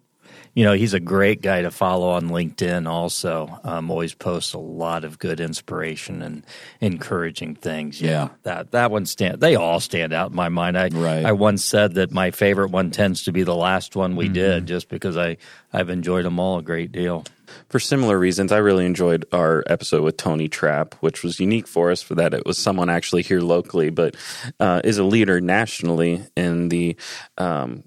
[0.58, 2.90] you know, he's a great guy to follow on LinkedIn.
[2.90, 6.44] Also, um, always posts a lot of good inspiration and
[6.82, 8.02] encouraging things.
[8.02, 8.30] Yeah, yeah.
[8.42, 9.40] that that one stand.
[9.40, 10.76] They all stand out in my mind.
[10.76, 11.24] I right.
[11.24, 14.34] I once said that my favorite one tends to be the last one we mm-hmm.
[14.34, 15.38] did, just because I
[15.72, 17.24] I've enjoyed them all a great deal.
[17.70, 21.92] For similar reasons, I really enjoyed our episode with Tony Trapp, which was unique for
[21.92, 24.16] us for that it was someone actually here locally, but
[24.60, 26.98] uh, is a leader nationally in the
[27.38, 27.84] um,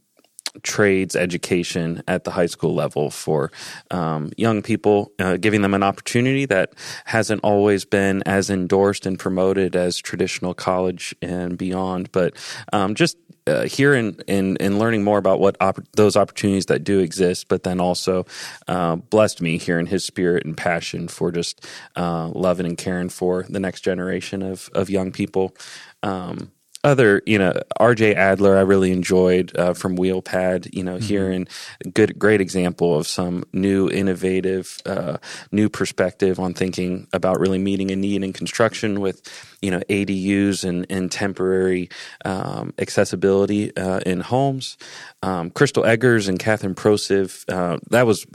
[0.63, 3.51] trades education at the high school level for
[3.91, 6.73] um, young people, uh, giving them an opportunity that
[7.05, 12.11] hasn't always been as endorsed and promoted as traditional college and beyond.
[12.13, 12.35] But
[12.73, 17.49] um, just uh, hearing and learning more about what op- those opportunities that do exist,
[17.49, 18.27] but then also
[18.69, 23.45] uh, blessed me hearing his spirit and passion for just uh, loving and caring for
[23.49, 25.55] the next generation of, of young people.
[26.03, 26.51] Um,
[26.83, 31.05] other, you know, RJ Adler, I really enjoyed uh, from Wheelpad, you know, mm-hmm.
[31.05, 31.49] hearing
[31.93, 35.19] good, great example of some new, innovative, uh,
[35.53, 39.23] new perspective on thinking about really meeting a need in construction with,
[39.63, 41.89] you know, ADUs and, and temporary
[42.25, 44.79] um, accessibility uh, in homes.
[45.23, 48.27] Um, Crystal Eggers and Catherine Prosiv, uh, that was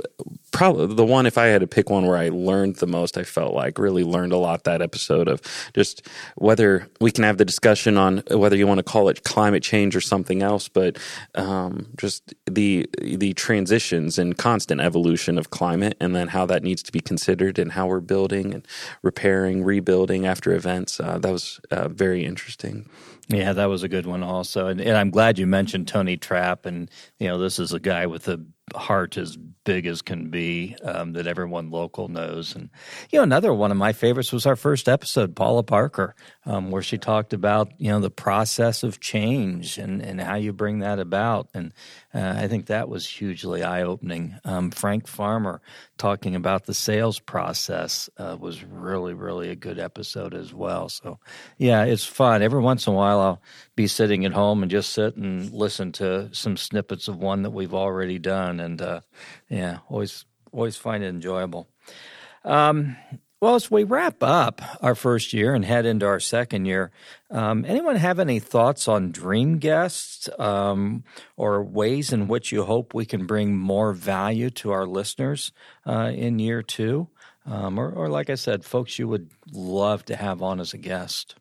[0.51, 3.23] probably the one, if I had to pick one where I learned the most, I
[3.23, 5.41] felt like really learned a lot that episode of
[5.73, 9.63] just whether we can have the discussion on whether you want to call it climate
[9.63, 10.97] change or something else, but
[11.35, 16.81] um, just the the transitions and constant evolution of climate and then how that needs
[16.83, 18.67] to be considered and how we're building and
[19.01, 20.99] repairing, rebuilding after events.
[20.99, 22.89] Uh, that was uh, very interesting.
[23.27, 24.67] Yeah, that was a good one also.
[24.67, 26.65] And, and, I'm glad you mentioned Tony Trapp.
[26.65, 30.75] And, you know, this is a guy with a heart as big as can be
[30.83, 32.55] um, that everyone local knows.
[32.55, 32.69] And,
[33.09, 36.83] you know, another one of my favorites was our first episode, Paula Parker, um, where
[36.83, 40.99] she talked about, you know, the process of change and, and how you bring that
[40.99, 41.49] about.
[41.53, 41.73] And
[42.13, 44.35] uh, I think that was hugely eye opening.
[44.45, 45.61] Um, Frank Farmer
[45.97, 50.89] talking about the sales process uh, was really, really a good episode as well.
[50.89, 51.19] So,
[51.57, 52.41] yeah, it's fun.
[52.43, 53.41] Every once in a while, I'll
[53.75, 57.51] be sitting at home and just sit and listen to some snippets of one that
[57.51, 58.54] we've already done.
[58.59, 59.01] And uh,
[59.49, 61.67] yeah, always, always find it enjoyable.
[62.43, 62.95] Um,
[63.41, 66.91] well, as we wrap up our first year and head into our second year,
[67.29, 71.03] um, anyone have any thoughts on dream guests um,
[71.35, 75.51] or ways in which you hope we can bring more value to our listeners
[75.85, 77.09] uh, in year two?
[77.45, 80.79] Um, or, or, like I said, folks you would love to have on as a
[80.79, 81.35] guest?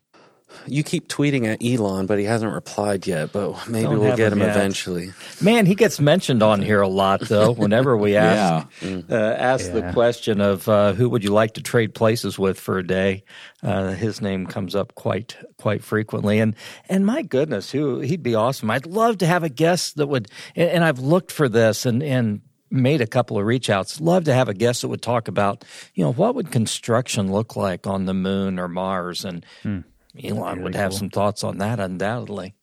[0.67, 3.31] You keep tweeting at Elon, but he hasn't replied yet.
[3.31, 5.11] But maybe Don't we'll get him, him eventually.
[5.41, 7.51] Man, he gets mentioned on here a lot, though.
[7.51, 9.01] Whenever we ask yeah.
[9.09, 9.73] uh, ask yeah.
[9.73, 13.23] the question of uh, who would you like to trade places with for a day,
[13.63, 16.39] uh, his name comes up quite quite frequently.
[16.39, 16.55] And
[16.89, 18.71] and my goodness, who he'd be awesome.
[18.71, 20.29] I'd love to have a guest that would.
[20.55, 24.01] And, and I've looked for this and and made a couple of reach outs.
[24.01, 27.55] Love to have a guest that would talk about, you know, what would construction look
[27.55, 29.45] like on the moon or Mars and.
[29.63, 29.79] Hmm
[30.23, 30.99] Elon would have cool.
[30.99, 32.55] some thoughts on that, undoubtedly.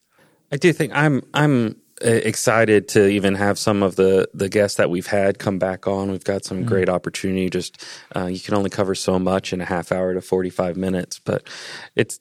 [0.51, 4.91] I do think I'm I'm excited to even have some of the the guests that
[4.91, 6.11] we've had come back on.
[6.11, 6.69] We've got some mm-hmm.
[6.69, 7.51] great opportunity.
[7.51, 7.85] Just
[8.15, 11.19] uh, you can only cover so much in a half hour to forty five minutes,
[11.19, 11.47] but
[11.97, 12.21] it's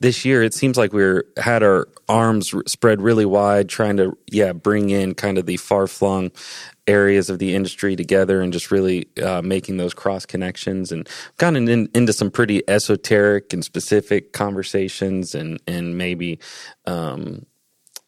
[0.00, 0.42] this year.
[0.42, 5.14] It seems like we're had our arms spread really wide, trying to yeah bring in
[5.14, 6.30] kind of the far flung
[6.86, 11.08] areas of the industry together and just really uh, making those cross connections and
[11.38, 16.38] gotten in, into some pretty esoteric and specific conversations and and maybe
[16.86, 17.46] um,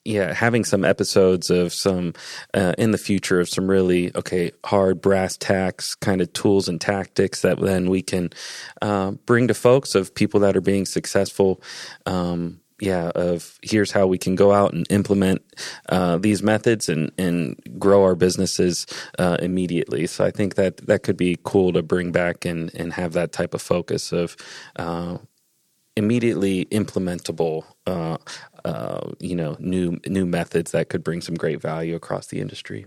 [0.07, 2.15] yeah, having some episodes of some
[2.55, 6.81] uh, in the future of some really okay hard brass tacks kind of tools and
[6.81, 8.31] tactics that then we can
[8.81, 11.61] uh, bring to folks of people that are being successful.
[12.07, 15.43] Um, yeah, of here's how we can go out and implement
[15.89, 18.87] uh, these methods and and grow our businesses
[19.19, 20.07] uh, immediately.
[20.07, 23.33] So I think that that could be cool to bring back and and have that
[23.33, 24.37] type of focus of
[24.77, 25.19] uh,
[25.97, 28.19] immediately implementable uh,
[28.65, 32.87] uh, you know new new methods that could bring some great value across the industry.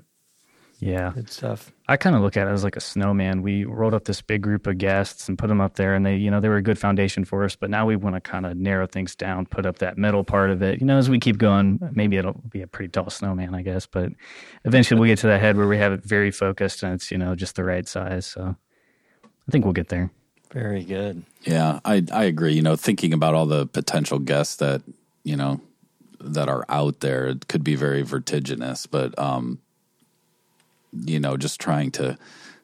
[0.82, 1.74] Yeah, Good stuff.
[1.89, 3.41] I kind of look at it as like a snowman.
[3.41, 6.15] We rolled up this big group of guests and put them up there, and they,
[6.15, 7.58] you know, they were a good foundation for us.
[7.58, 10.52] But now we want to kind of narrow things down, put up that middle part
[10.52, 10.80] of it.
[10.80, 13.88] You know, as we keep going, maybe it'll be a pretty tall snowman, I guess.
[13.88, 14.13] But
[14.63, 17.17] eventually, we'll get to that head where we have it very focused and it's you
[17.17, 18.26] know just the right size.
[18.26, 18.56] So
[19.24, 20.12] I think we'll get there.
[20.52, 21.24] Very good.
[21.44, 22.54] Yeah, I I agree.
[22.54, 24.82] You know, thinking about all the potential guests that
[25.24, 25.62] you know
[26.20, 28.86] that are out there, it could be very vertiginous.
[28.86, 29.60] But um,
[30.94, 32.18] you know, just trying to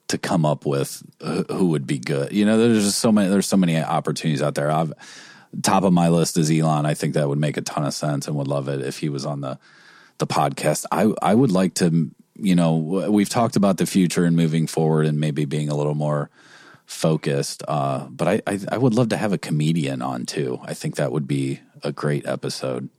[0.08, 1.04] to come up with
[1.50, 2.32] who would be good.
[2.32, 3.30] You know, there's just so many.
[3.30, 4.72] There's so many opportunities out there.
[4.72, 4.94] I've
[5.62, 6.86] top of my list is Elon.
[6.86, 9.10] I think that would make a ton of sense and would love it if he
[9.10, 9.60] was on the
[10.18, 10.86] the podcast.
[10.92, 12.12] I I would like to.
[12.38, 12.76] You know,
[13.10, 16.30] we've talked about the future and moving forward and maybe being a little more
[16.86, 17.64] focused.
[17.68, 20.60] Uh, but I, I, I would love to have a comedian on too.
[20.64, 22.90] I think that would be a great episode.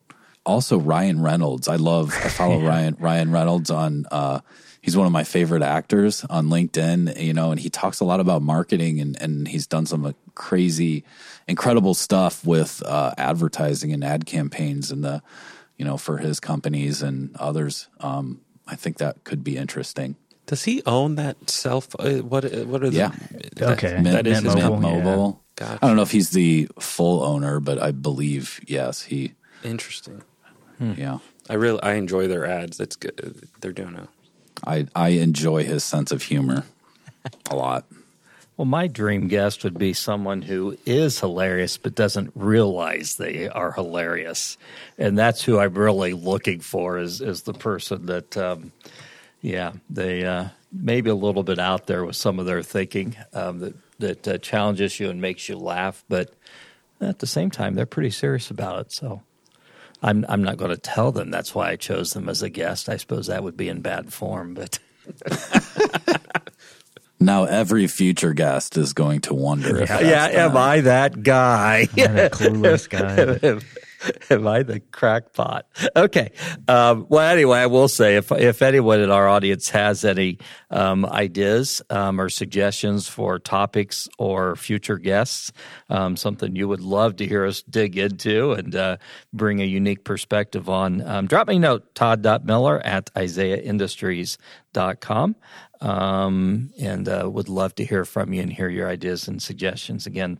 [0.45, 1.67] Also, Ryan Reynolds.
[1.69, 2.13] I love.
[2.15, 4.07] I follow Ryan Ryan Reynolds on.
[4.11, 4.41] Uh,
[4.81, 7.21] he's one of my favorite actors on LinkedIn.
[7.21, 11.05] You know, and he talks a lot about marketing and and he's done some crazy,
[11.49, 15.23] incredible stuff with uh, advertising and ad campaigns and the,
[15.77, 17.89] you know, for his companies and others.
[17.99, 20.17] Um, I think that could be interesting.
[20.47, 21.95] Does he own that self?
[21.99, 22.97] Uh, what what are the?
[22.97, 23.13] Yeah.
[23.57, 23.95] that- Okay.
[23.95, 25.43] Mint, that is his Mint Mint Mobile, Mobile.
[25.57, 25.79] Gotcha.
[25.83, 29.33] I don't know if he's the full owner, but I believe yes, he.
[29.65, 30.23] Interesting.
[30.79, 32.79] Yeah, I really I enjoy their ads.
[32.81, 33.49] It's good.
[33.61, 34.09] They're doing a
[34.67, 36.65] I I enjoy his sense of humor
[37.51, 37.87] a lot.
[38.59, 43.73] Well, my dream guest would be someone who is hilarious but doesn't realize they are
[43.73, 44.57] hilarious,
[44.99, 46.99] and that's who I'm really looking for.
[46.99, 48.73] Is is the person that, um,
[49.47, 53.61] yeah, they uh, maybe a little bit out there with some of their thinking um,
[53.61, 56.35] that that uh, challenges you and makes you laugh, but
[57.01, 58.93] at the same time they're pretty serious about it.
[58.93, 59.23] So.
[60.03, 62.91] I'm I'm not going to tell them that's why I chose them as a guest.
[62.91, 64.79] I suppose that would be in bad form, but
[67.19, 70.57] Now every future guest is going to wonder if that's yeah, am.
[70.57, 71.89] I that guy?
[71.97, 73.61] I'm that clueless guy.
[74.31, 75.67] am, I the crackpot?
[75.95, 76.33] Okay.
[76.69, 80.39] Um, well, anyway, I will say if if anyone in our audience has any
[80.71, 85.53] um, ideas um, or suggestions for topics or future guests,
[85.89, 88.97] um, something you would love to hear us dig into and uh,
[89.33, 95.37] bring a unique perspective on, um, drop me a note, todd.miller at isaiahindustries.com.
[95.79, 100.07] Um, and uh, would love to hear from you and hear your ideas and suggestions.
[100.07, 100.35] Again,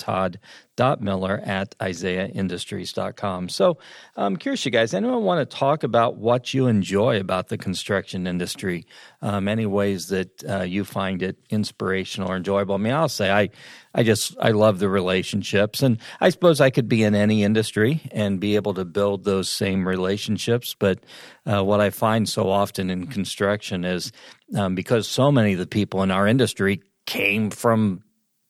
[0.77, 3.49] todd.miller at isaiahindustries.com.
[3.49, 3.79] So
[4.17, 8.27] I'm curious, you guys, anyone want to talk about what you enjoy about the construction
[8.27, 8.87] industry?
[9.23, 12.75] Um, any ways that uh, you find it inspirational or enjoyable?
[12.75, 13.51] I mean, I'll say I,
[13.95, 18.03] I just I love the relationships, and I suppose I could be in any industry
[18.13, 20.77] and be able to build those same relationships.
[20.79, 21.01] But
[21.47, 24.13] uh, what I find so often in construction is
[24.55, 28.03] um, because so many of the people in our industry came from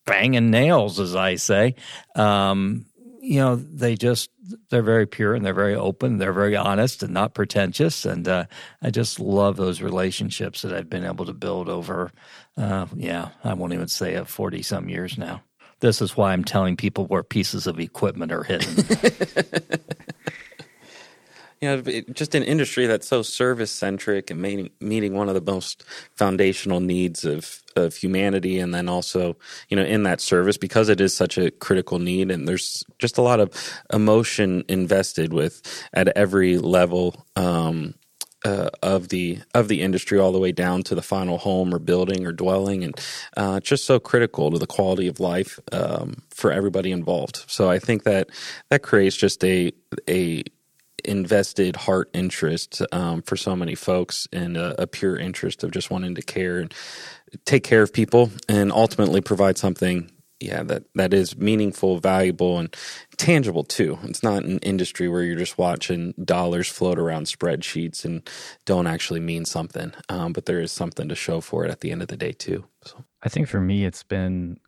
[0.07, 1.75] banging nails, as I say.
[2.15, 2.87] Um,
[3.21, 4.31] you know, they just
[4.71, 6.19] they're very pure and they're very open.
[6.19, 8.05] They're very honest and not pretentious.
[8.05, 8.45] And uh,
[8.81, 12.13] I just love those relationships that I've been able to build over.
[12.57, 15.43] Uh, yeah, I won't even say a forty some years now.
[15.81, 18.85] This is why I'm telling people where pieces of equipment are hidden.
[21.67, 25.35] you know, it- just an industry that's so service centric and meeting, meeting one of
[25.35, 25.85] the most
[26.17, 28.59] foundational needs of, of humanity.
[28.61, 29.37] And then also,
[29.71, 33.19] you know, in that service, because it is such a critical need and there's just
[33.19, 33.51] a lot of
[33.93, 35.63] emotion invested with
[35.95, 37.95] at every level, um,
[38.45, 41.81] uh, of the of the industry all the way down to the final home or
[41.81, 43.01] building or dwelling, and
[43.37, 47.45] uh, just so critical to the quality of life um, for everybody involved.
[47.49, 48.31] So I think that
[48.71, 49.73] that creates just a
[50.09, 50.45] a
[51.07, 55.91] invested heart interest um, for so many folks and a, a pure interest of just
[55.91, 56.75] wanting to care and
[57.45, 62.77] take care of people and ultimately provide something yeah that that is meaningful valuable and
[63.17, 63.99] tangible too.
[64.05, 68.29] It's not an industry where you're just watching dollars float around spreadsheets and
[68.67, 71.91] don't actually mean something um, but there is something to show for it at the
[71.91, 73.05] end of the day too so.
[73.27, 74.61] I think for me, it's been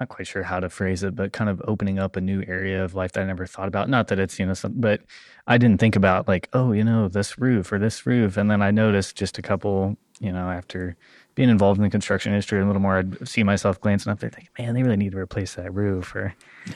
[0.00, 2.84] not quite sure how to phrase it, but kind of opening up a new area
[2.84, 3.88] of life that I never thought about.
[3.88, 5.00] Not that it's, you know, some, but
[5.46, 8.36] I didn't think about like, oh, you know, this roof or this roof.
[8.36, 10.96] And then I noticed just a couple, you know, after
[11.34, 14.30] being involved in the construction industry a little more, I'd see myself glancing up there
[14.30, 16.34] thinking, man, they really need to replace that roof or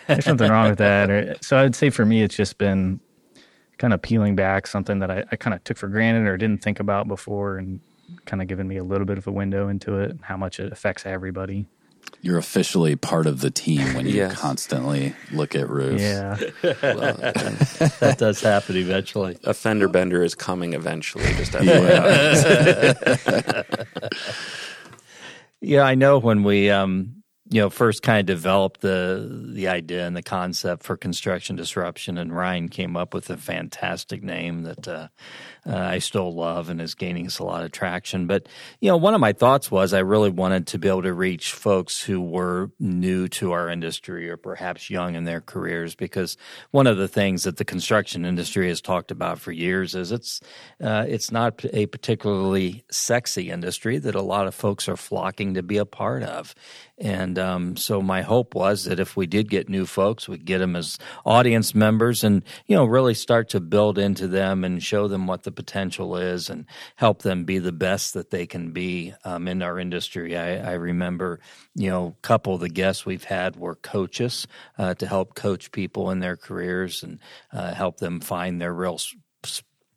[0.09, 1.11] there's something wrong with that.
[1.11, 2.99] Or, so I'd say for me, it's just been
[3.79, 6.63] kind of peeling back something that I, I kind of took for granted or didn't
[6.63, 7.81] think about before and
[8.27, 10.59] kind of giving me a little bit of a window into it and how much
[10.59, 11.67] it affects everybody.
[12.21, 14.39] You're officially part of the team when you Yes.
[14.39, 16.03] constantly look at roofs.
[16.03, 16.35] Yeah.
[16.63, 19.39] that does happen eventually.
[19.45, 21.25] A fender bender is coming eventually.
[21.35, 22.07] Just FYI.
[25.65, 27.22] Yeah, I know when we um
[27.53, 32.17] you know first kind of developed the the idea and the concept for construction disruption
[32.17, 35.09] and Ryan came up with a fantastic name that uh,
[35.67, 38.27] uh, I still love and is gaining us a lot of traction.
[38.27, 38.49] But
[38.81, 41.53] you know, one of my thoughts was I really wanted to be able to reach
[41.53, 46.37] folks who were new to our industry or perhaps young in their careers because
[46.71, 50.41] one of the things that the construction industry has talked about for years is it's
[50.83, 55.63] uh, it's not a particularly sexy industry that a lot of folks are flocking to
[55.63, 56.55] be a part of.
[56.99, 60.59] And um, so my hope was that if we did get new folks, we'd get
[60.59, 65.09] them as audience members and, you know, really start to build into them and show
[65.09, 66.65] them what the potential is and
[66.97, 70.37] help them be the best that they can be um, in our industry.
[70.37, 71.41] I, I remember,
[71.75, 74.47] you know, a couple of the guests we've had were coaches
[74.79, 77.19] uh, to help coach people in their careers and
[77.53, 78.99] uh, help them find their real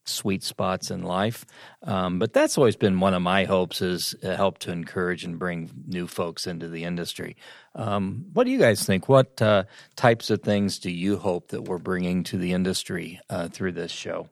[0.05, 1.45] sweet spots in life.
[1.83, 5.37] Um, but that's always been one of my hopes is uh, help to encourage and
[5.37, 7.35] bring new folks into the industry.
[7.73, 9.09] Um, what do you guys think?
[9.09, 9.63] What uh,
[9.95, 13.91] types of things do you hope that we're bringing to the industry uh, through this
[13.91, 14.29] show?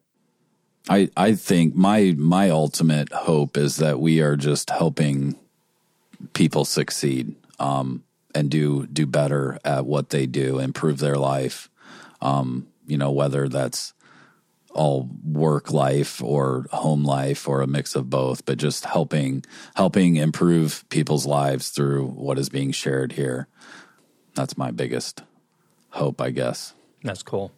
[0.89, 5.39] I, I think my my ultimate hope is that we are just helping
[6.33, 8.03] people succeed um,
[8.35, 11.69] and do do better at what they do, improve their life.
[12.21, 13.93] Um, you know, whether that's
[14.73, 19.43] all work life or home life or a mix of both, but just helping
[19.75, 23.47] helping improve people's lives through what is being shared here.
[24.35, 25.23] That's my biggest
[25.91, 26.73] hope, I guess.
[27.03, 27.51] That's cool.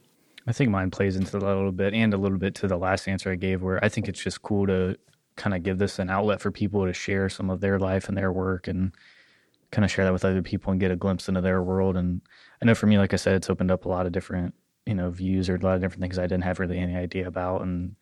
[0.47, 2.77] I think mine plays into that a little bit and a little bit to the
[2.77, 4.97] last answer I gave, where I think it's just cool to
[5.35, 8.17] kind of give this an outlet for people to share some of their life and
[8.17, 8.91] their work and
[9.71, 11.97] kind of share that with other people and get a glimpse into their world.
[11.97, 12.21] And
[12.61, 14.53] I know for me, like I said, it's opened up a lot of different,
[14.85, 17.27] you know, views or a lot of different things I didn't have really any idea
[17.27, 17.61] about.
[17.61, 17.95] And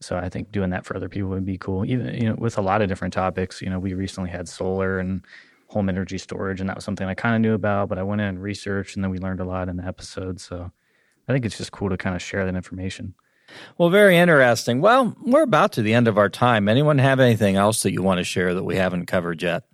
[0.00, 1.84] so I think doing that for other people would be cool.
[1.84, 4.98] Even, you know, with a lot of different topics, you know, we recently had solar
[4.98, 5.24] and
[5.68, 8.20] home energy storage, and that was something I kind of knew about, but I went
[8.20, 10.40] in and researched and then we learned a lot in the episode.
[10.40, 10.70] So
[11.28, 13.14] I think it's just cool to kind of share that information.
[13.78, 14.80] Well, very interesting.
[14.80, 16.68] Well, we're about to the end of our time.
[16.68, 19.64] Anyone have anything else that you want to share that we haven't covered yet?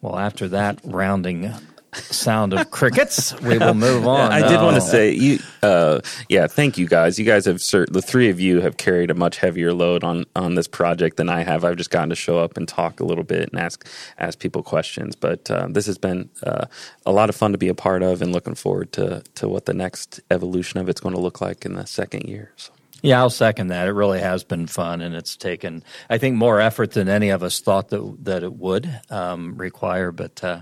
[0.00, 1.52] Well, after that rounding
[1.92, 4.32] sound of crickets, we will move on.
[4.32, 4.86] I did want to Oh.
[4.86, 7.18] say you, uh, yeah, thank you guys.
[7.18, 10.24] You guys have cert- the three of you have carried a much heavier load on
[10.36, 11.64] on this project than I have.
[11.64, 13.86] I've just gotten to show up and talk a little bit and ask
[14.18, 15.16] ask people questions.
[15.16, 16.66] But uh, this has been uh,
[17.06, 19.66] a lot of fun to be a part of, and looking forward to to what
[19.66, 22.52] the next evolution of it's going to look like in the second year.
[22.56, 22.72] So.
[23.02, 23.88] Yeah, I'll second that.
[23.88, 27.42] It really has been fun, and it's taken, I think, more effort than any of
[27.42, 30.12] us thought that that it would um, require.
[30.12, 30.60] But uh,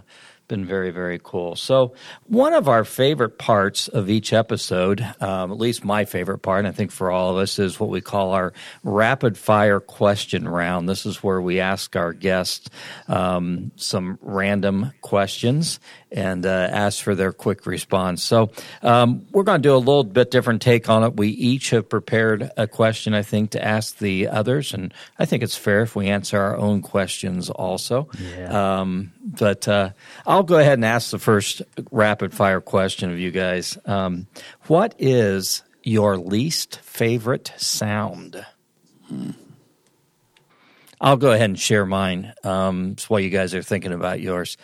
[0.49, 1.55] been very, very cool.
[1.55, 1.94] So,
[2.26, 6.68] one of our favorite parts of each episode, um, at least my favorite part, and
[6.68, 10.88] I think for all of us, is what we call our rapid fire question round.
[10.88, 12.68] This is where we ask our guests
[13.07, 15.78] um, some random questions
[16.11, 18.22] and uh, ask for their quick response.
[18.22, 18.50] So,
[18.82, 21.16] um, we're going to do a little bit different take on it.
[21.16, 25.42] We each have prepared a question, I think, to ask the others, and I think
[25.42, 28.09] it's fair if we answer our own questions also.
[28.18, 28.80] Yeah.
[28.80, 29.90] Um, but uh,
[30.26, 33.76] I'll go ahead and ask the first rapid fire question of you guys.
[33.84, 34.26] Um,
[34.66, 38.44] what is your least favorite sound?
[41.00, 42.32] I'll go ahead and share mine.
[42.44, 44.56] Um, while you guys are thinking about yours.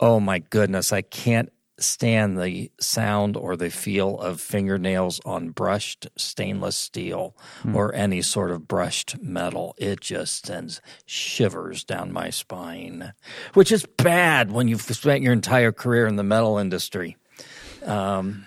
[0.00, 6.08] Oh my goodness, I can't stand the sound or the feel of fingernails on brushed
[6.16, 7.36] stainless steel
[7.72, 9.74] or any sort of brushed metal.
[9.78, 13.12] It just sends shivers down my spine,
[13.54, 17.16] which is bad when you've spent your entire career in the metal industry.
[17.84, 18.46] Um,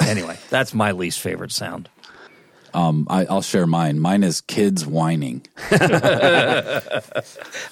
[0.00, 1.88] anyway, that's my least favorite sound.
[2.74, 4.00] Um, I, I'll share mine.
[4.00, 5.46] Mine is kids whining.
[5.70, 7.00] I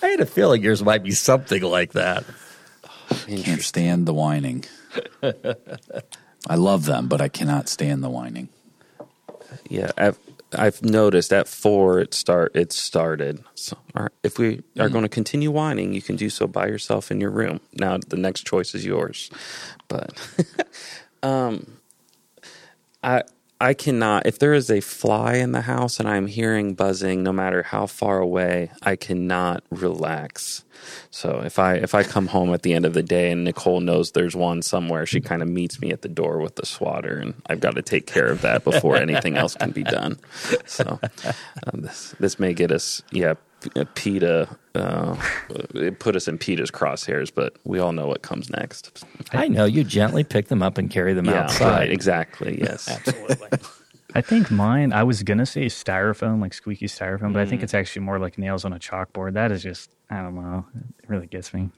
[0.00, 2.24] had a feeling yours might be something like that.
[3.26, 4.64] Can't stand the whining.
[6.48, 8.48] I love them, but I cannot stand the whining.
[9.68, 10.18] Yeah, I've,
[10.52, 13.42] I've noticed at four it start it started.
[13.54, 16.66] So all right, if we are going to continue whining, you can do so by
[16.66, 17.60] yourself in your room.
[17.72, 19.30] Now the next choice is yours,
[19.88, 20.12] but
[21.22, 21.78] um,
[23.02, 23.22] I
[23.60, 24.26] I cannot.
[24.26, 27.86] If there is a fly in the house and I'm hearing buzzing, no matter how
[27.86, 30.63] far away, I cannot relax.
[31.10, 33.80] So if I if I come home at the end of the day and Nicole
[33.80, 37.16] knows there's one somewhere, she kind of meets me at the door with the swatter,
[37.18, 40.18] and I've got to take care of that before anything else can be done.
[40.66, 40.98] So
[41.66, 44.48] um, this this may get us, yeah, P- PETA.
[44.74, 45.16] Uh,
[45.74, 49.04] it put us in PETA's crosshairs, but we all know what comes next.
[49.32, 51.70] I know you gently pick them up and carry them Yeah, outside.
[51.70, 52.58] right, exactly.
[52.60, 52.88] Yes.
[52.88, 53.48] Absolutely.
[54.14, 57.62] I think mine, I was going to say styrofoam, like squeaky styrofoam, but I think
[57.62, 59.32] it's actually more like nails on a chalkboard.
[59.32, 60.64] That is just, I don't know.
[61.02, 61.70] It really gets me.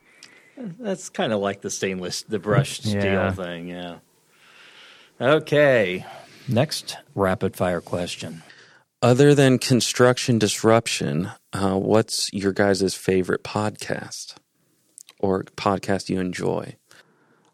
[0.59, 3.33] That's kind of like the stainless, the brushed steel Yeah.
[3.33, 3.69] thing.
[3.69, 3.97] Yeah.
[5.21, 6.05] Okay.
[6.49, 8.43] Next rapid fire question.
[9.03, 14.37] Other than construction disruption, uh, what's your guys' favorite podcast
[15.19, 16.77] or podcast you enjoy?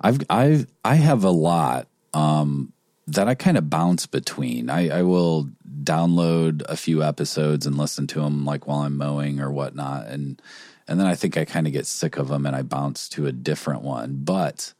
[0.00, 2.72] I've I I have a lot um,
[3.06, 4.70] that I kind of bounce between.
[4.70, 5.48] I, I will
[5.82, 10.40] download a few episodes and listen to them like while I'm mowing or whatnot, and
[10.88, 13.26] and then I think I kind of get sick of them and I bounce to
[13.26, 14.18] a different one.
[14.22, 14.72] But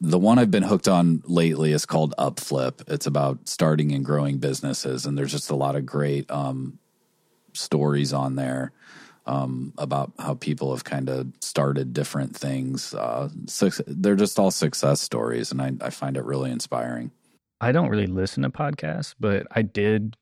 [0.00, 2.82] the one I've been hooked on lately is called Upflip.
[2.88, 6.78] It's about starting and growing businesses, and there's just a lot of great um,
[7.52, 8.72] stories on there
[9.26, 12.94] um, about how people have kind of started different things.
[12.94, 17.10] Uh, suc they're just all success stories, and I, I find it really inspiring.
[17.60, 20.16] I don't really listen to podcasts, but I did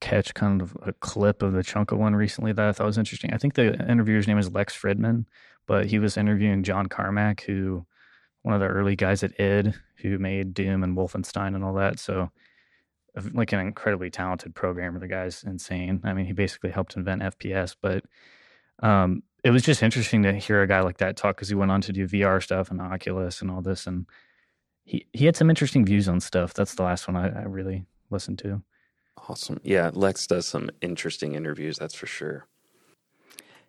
[0.00, 2.98] catch kind of a clip of the chunk of one recently that I thought was
[2.98, 3.32] interesting.
[3.32, 5.26] I think the interviewer's name is Lex Fridman,
[5.66, 7.84] but he was interviewing John Carmack, who
[8.42, 11.98] one of the early guys at id who made Doom and Wolfenstein and all that.
[11.98, 12.30] So
[13.32, 15.00] like an incredibly talented programmer.
[15.00, 16.00] The guy's insane.
[16.04, 18.04] I mean, he basically helped invent FPS, but
[18.80, 21.70] um, it was just interesting to hear a guy like that talk because he went
[21.70, 24.06] on to do VR stuff and Oculus and all this, and
[24.88, 26.54] he he had some interesting views on stuff.
[26.54, 28.62] That's the last one I, I really listened to.
[29.28, 29.60] Awesome.
[29.62, 32.46] Yeah, Lex does some interesting interviews, that's for sure.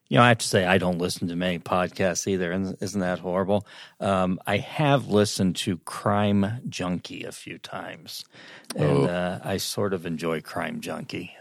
[0.07, 2.51] You know, I have to say, I don't listen to many podcasts either.
[2.51, 3.67] and Isn't that horrible?
[3.99, 8.23] Um, I have listened to Crime Junkie a few times,
[8.75, 9.05] and Oh.
[9.05, 11.35] uh, I sort of enjoy Crime Junkie.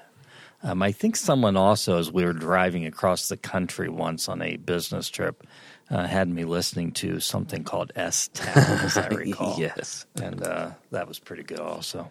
[0.62, 4.56] Um, I think someone also, as we were driving across the country once on a
[4.56, 5.46] business trip,
[5.90, 9.56] uh, had me listening to something called S Town, as I recall.
[9.58, 10.06] yes.
[10.20, 12.10] And uh, that was pretty good also.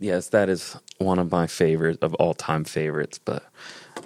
[0.00, 3.18] Yes, that is one of my favorites of all time favorites.
[3.18, 3.44] But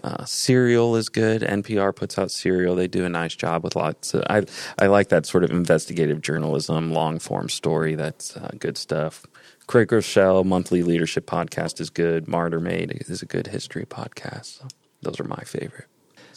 [0.04, 1.42] uh, Serial is good.
[1.42, 2.74] NPR puts out Serial.
[2.76, 4.14] They do a nice job with lots.
[4.14, 4.44] Of, I
[4.78, 7.94] I like that sort of investigative journalism, long form story.
[7.94, 9.24] That's uh, good stuff.
[9.66, 12.28] Craig Groeschel monthly leadership podcast is good.
[12.28, 14.58] Martyr Made is a good history podcast.
[14.60, 14.68] So
[15.02, 15.86] those are my favorite.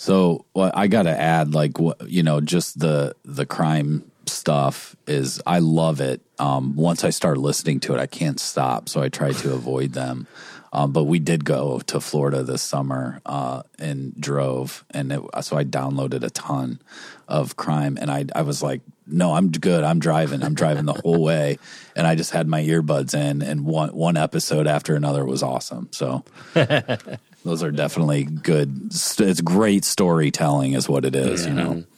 [0.02, 4.96] So well, I got to add, like wh- you know, just the the crime stuff
[5.06, 6.22] is I love it.
[6.40, 9.94] Um, once I start listening to it, I can't stop, so I try to avoid
[9.94, 10.26] them.
[10.74, 15.56] Um, but we did go to Florida this summer uh, and drove, and it, so
[15.56, 16.82] I downloaded a ton
[17.28, 19.84] of crime, and I I was like, no, I'm good.
[19.84, 20.42] I'm driving.
[20.42, 21.60] I'm driving the whole way,
[21.96, 25.90] and I just had my earbuds in, and one one episode after another was awesome.
[25.92, 26.26] So.
[27.44, 28.92] Those are definitely good.
[28.92, 31.46] It's great storytelling, is what it is.
[31.46, 31.92] You know, mm-hmm.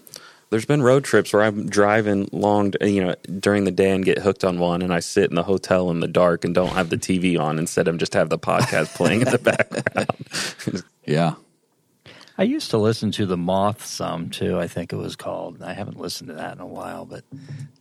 [0.54, 4.20] There's been road trips where I'm driving long, you know, during the day and get
[4.20, 6.92] hooked on one, and I sit in the hotel in the dark and don't have
[6.92, 7.58] the TV on.
[7.58, 10.84] Instead, of just have the podcast playing in the background.
[11.08, 11.34] yeah.
[12.38, 15.64] I used to listen to The Moth some too, I think it was called.
[15.64, 17.24] I haven't listened to that in a while, but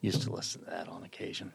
[0.01, 1.53] used to listen to that on occasion.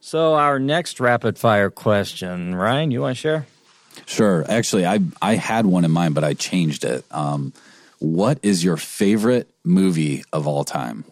[0.00, 3.46] So, our next rapid fire question, Ryan, you want to share?
[4.06, 4.44] Sure.
[4.48, 7.04] Actually, I I had one in mind, but I changed it.
[7.10, 7.52] Um,
[7.98, 11.04] what is your favorite movie of all time?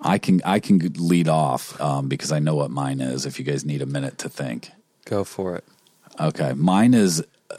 [0.00, 3.26] I can I can lead off um, because I know what mine is.
[3.26, 4.70] If you guys need a minute to think.
[5.04, 5.64] Go for it.
[6.18, 7.22] Okay, mine is.
[7.50, 7.56] uh,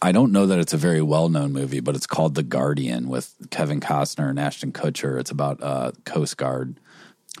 [0.00, 3.08] I don't know that it's a very well known movie, but it's called The Guardian
[3.08, 5.18] with Kevin Costner and Ashton Kutcher.
[5.20, 6.76] It's about uh, Coast Guard,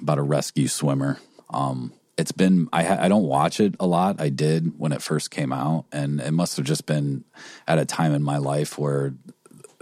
[0.00, 1.18] about a rescue swimmer.
[1.50, 4.20] Um, it's been I I don't watch it a lot.
[4.20, 7.24] I did when it first came out, and it must have just been
[7.66, 9.14] at a time in my life where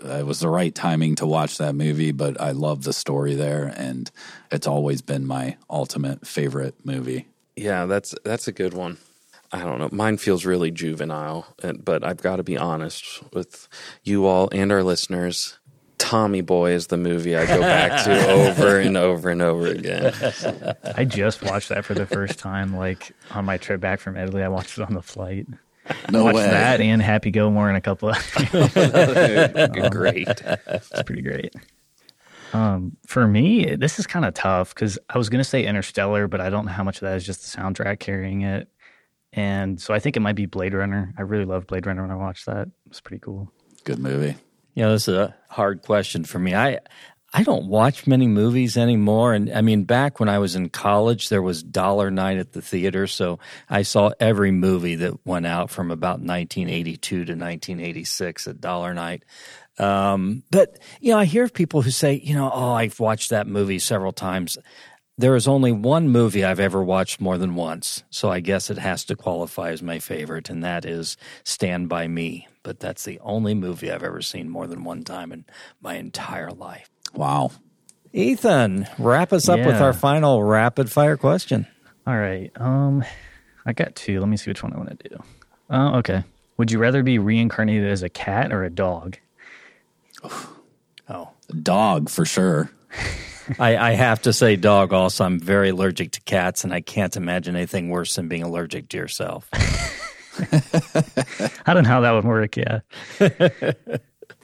[0.02, 2.12] it was the right timing to watch that movie.
[2.12, 4.10] But I love the story there, and
[4.50, 7.26] it's always been my ultimate favorite movie.
[7.56, 8.98] Yeah, that's that's a good one.
[9.52, 9.88] I don't know.
[9.90, 13.68] Mine feels really juvenile, but I've got to be honest with
[14.04, 15.58] you all and our listeners.
[16.00, 20.12] Tommy Boy is the movie I go back to over and over and over again.
[20.96, 24.42] I just watched that for the first time, like on my trip back from Italy.
[24.42, 25.46] I watched it on the flight.
[26.10, 26.46] No Watch way.
[26.46, 28.16] that and Happy Gilmore and a couple of
[29.90, 30.28] Great.
[30.28, 31.52] It's pretty great.
[32.52, 36.28] Um, for me, this is kind of tough because I was going to say Interstellar,
[36.28, 38.68] but I don't know how much of that is just the soundtrack carrying it.
[39.32, 41.12] And so I think it might be Blade Runner.
[41.16, 42.68] I really loved Blade Runner when I watched that.
[42.68, 43.50] It was pretty cool.
[43.84, 44.36] Good movie.
[44.74, 46.54] You know, this is a hard question for me.
[46.54, 46.78] I
[47.32, 51.28] I don't watch many movies anymore, and I mean, back when I was in college,
[51.28, 55.70] there was dollar night at the theater, so I saw every movie that went out
[55.70, 59.24] from about 1982 to 1986 at dollar night.
[59.78, 63.46] Um, but you know, I hear people who say, you know, oh, I've watched that
[63.46, 64.58] movie several times.
[65.20, 68.78] There is only one movie I've ever watched more than once, so I guess it
[68.78, 72.48] has to qualify as my favorite, and that is Stand By Me.
[72.62, 75.44] But that's the only movie I've ever seen more than one time in
[75.82, 76.88] my entire life.
[77.12, 77.50] Wow.
[78.14, 81.66] Ethan, wrap us up with our final rapid fire question.
[82.06, 82.50] All right.
[82.56, 83.04] Um,
[83.66, 84.20] I got two.
[84.20, 85.22] Let me see which one I want to do.
[85.68, 86.24] Oh, okay.
[86.56, 89.18] Would you rather be reincarnated as a cat or a dog?
[91.10, 92.70] Oh, Dog for sure.
[93.58, 94.92] I, I have to say, dog.
[94.92, 98.88] Also, I'm very allergic to cats, and I can't imagine anything worse than being allergic
[98.90, 99.48] to yourself.
[101.66, 102.56] I don't know how that would work.
[102.56, 102.80] Yeah.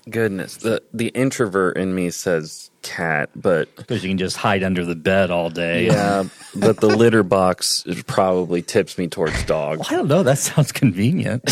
[0.08, 4.84] Goodness, the the introvert in me says cat, but Because you can just hide under
[4.84, 5.86] the bed all day.
[5.86, 6.24] yeah,
[6.54, 9.80] but the litter box probably tips me towards dog.
[9.90, 10.22] I don't know.
[10.22, 11.42] That sounds convenient.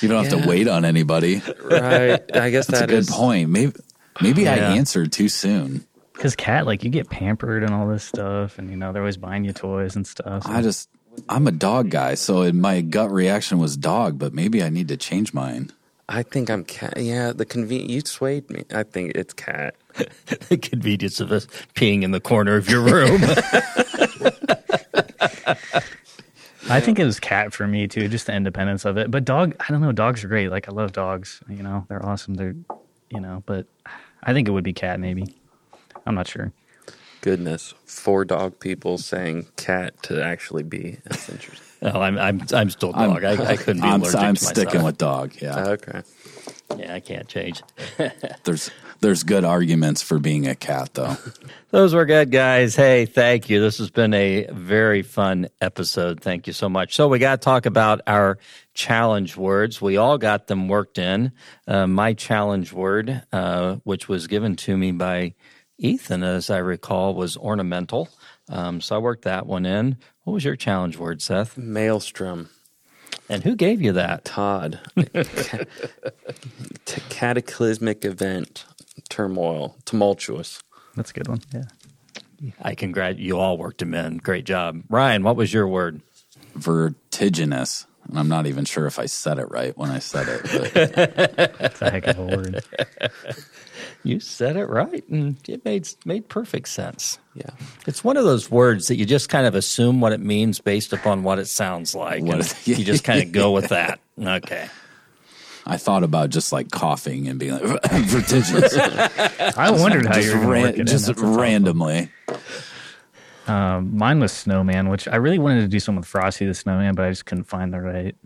[0.00, 0.42] You don't have Yeah.
[0.42, 1.40] to wait on anybody.
[1.62, 2.20] Right?
[2.36, 3.50] I guess That's that a good is- point.
[3.50, 3.72] Maybe
[4.20, 5.86] maybe I answered too soon.
[6.12, 9.16] Because cat, like, you get pampered and all this stuff, and you know they're always
[9.16, 10.44] buying you toys and stuff.
[10.44, 10.88] so- I just
[11.28, 14.96] I'm a dog guy, so my gut reaction was dog, but maybe I need to
[14.96, 15.70] change mine.
[16.08, 16.94] I think I'm cat.
[16.96, 17.88] Yeah, the conven.
[17.88, 18.64] You swayed me.
[18.74, 19.74] I think it's cat.
[20.48, 23.20] the convenience of us peeing in the corner of your room.
[26.70, 29.10] I think it was cat for me too, just the independence of it.
[29.10, 29.92] But dog, I don't know.
[29.92, 30.48] Dogs are great.
[30.50, 31.40] Like I love dogs.
[31.48, 32.34] You know, they're awesome.
[32.34, 32.54] They're,
[33.12, 33.66] you know, but
[34.22, 35.34] I think it would be cat maybe.
[36.06, 36.52] I'm not sure.
[37.20, 40.98] Goodness, four dog people saying cat to actually be.
[41.04, 41.66] That's interesting.
[41.82, 43.22] no, I'm I'm I'm still I'm- dog.
[43.24, 44.84] I, I couldn't be I'm, allergic I'm to sticking myself.
[44.84, 45.32] with dog.
[45.40, 46.02] Yeah, okay.
[46.78, 47.62] Yeah, I can't change.
[48.44, 48.70] there's
[49.00, 51.16] there's good arguments for being a cat though.
[51.70, 52.76] Those were good, guys.
[52.76, 53.60] Hey, thank you.
[53.60, 56.20] This has been a very fun episode.
[56.20, 56.94] Thank you so much.
[56.94, 58.38] So, we got to talk about our
[58.74, 59.80] challenge words.
[59.80, 61.32] We all got them worked in.
[61.66, 65.34] Uh, my challenge word, uh, which was given to me by
[65.78, 68.08] Ethan, as I recall, was ornamental.
[68.48, 69.96] Um, so, I worked that one in.
[70.24, 71.56] What was your challenge word, Seth?
[71.56, 72.50] Maelstrom.
[73.28, 74.24] And who gave you that?
[74.24, 74.80] Todd.
[76.84, 78.64] T- cataclysmic event.
[79.08, 79.76] Turmoil.
[79.84, 80.62] Tumultuous.
[80.96, 81.40] That's a good one.
[81.52, 81.64] Yeah.
[82.60, 83.38] I congratulate you.
[83.38, 84.18] All worked them in.
[84.18, 85.22] Great job, Ryan.
[85.22, 86.02] What was your word?
[86.54, 87.86] Vertiginous.
[88.08, 90.42] And I'm not even sure if I said it right when I said it.
[90.42, 90.74] But
[91.58, 92.64] That's a heck of a word.
[94.04, 97.18] You said it right, and it made made perfect sense.
[97.34, 97.50] Yeah.
[97.86, 100.92] It's one of those words that you just kind of assume what it means based
[100.92, 102.22] upon what it sounds like.
[102.24, 104.00] What and you just kind of go with that.
[104.20, 104.68] Okay.
[105.64, 108.76] I thought about just like coughing and being like vertiginous.
[108.76, 110.86] I wondered how just you were going to ran- work it in.
[110.86, 111.40] just That's a tough one.
[111.40, 112.08] randomly.
[113.46, 116.94] Um, mine was Snowman, which I really wanted to do something with Frosty the Snowman,
[116.96, 118.16] but I just couldn't find the right,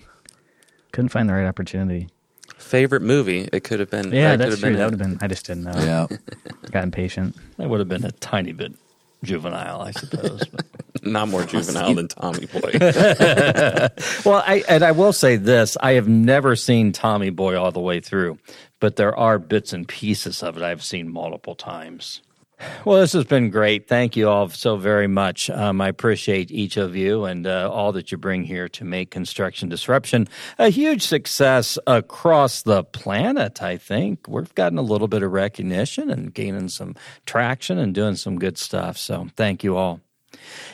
[0.93, 2.09] couldn't find the right opportunity.
[2.57, 3.49] Favorite movie?
[3.53, 4.13] It could have been.
[4.13, 4.77] Yeah, that that's could true.
[4.77, 5.11] have That been.
[5.11, 5.25] would have been.
[5.25, 5.73] I just didn't know.
[5.77, 6.17] Yeah.
[6.71, 7.37] Got impatient.
[7.59, 8.73] That would have been a tiny bit
[9.23, 10.45] juvenile, I suppose.
[10.47, 10.67] But-
[11.03, 12.71] Not more juvenile than Tommy Boy.
[14.25, 17.81] well, I and I will say this: I have never seen Tommy Boy all the
[17.81, 18.39] way through,
[18.81, 22.23] but there are bits and pieces of it I've seen multiple times.
[22.85, 23.87] Well, this has been great.
[23.87, 25.51] Thank you all so very much.
[25.51, 29.11] Um, I appreciate each of you and uh, all that you bring here to make
[29.11, 30.27] Construction Disruption
[30.59, 33.63] a huge success across the planet.
[33.63, 36.95] I think we've gotten a little bit of recognition and gaining some
[37.27, 38.97] traction and doing some good stuff.
[38.97, 40.01] So, thank you all.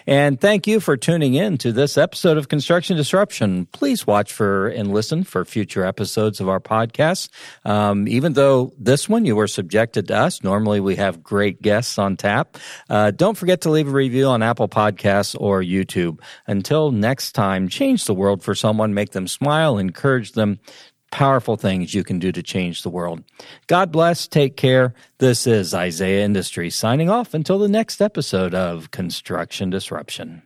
[0.07, 3.67] And thank you for tuning in to this episode of Construction Disruption.
[3.67, 7.29] Please watch for and listen for future episodes of our podcast.
[7.65, 11.99] Um, even though this one you were subjected to us, normally we have great guests
[11.99, 12.59] on tap.
[12.89, 16.19] Uh, don't forget to leave a review on Apple Podcasts or YouTube.
[16.47, 20.59] Until next time, change the world for someone, make them smile, encourage them
[21.13, 23.23] powerful things you can do to change the world.
[23.69, 24.27] God bless.
[24.27, 24.95] Take care.
[25.19, 30.43] This is Isaiah Industries signing off until the next episode of Construction Disruption.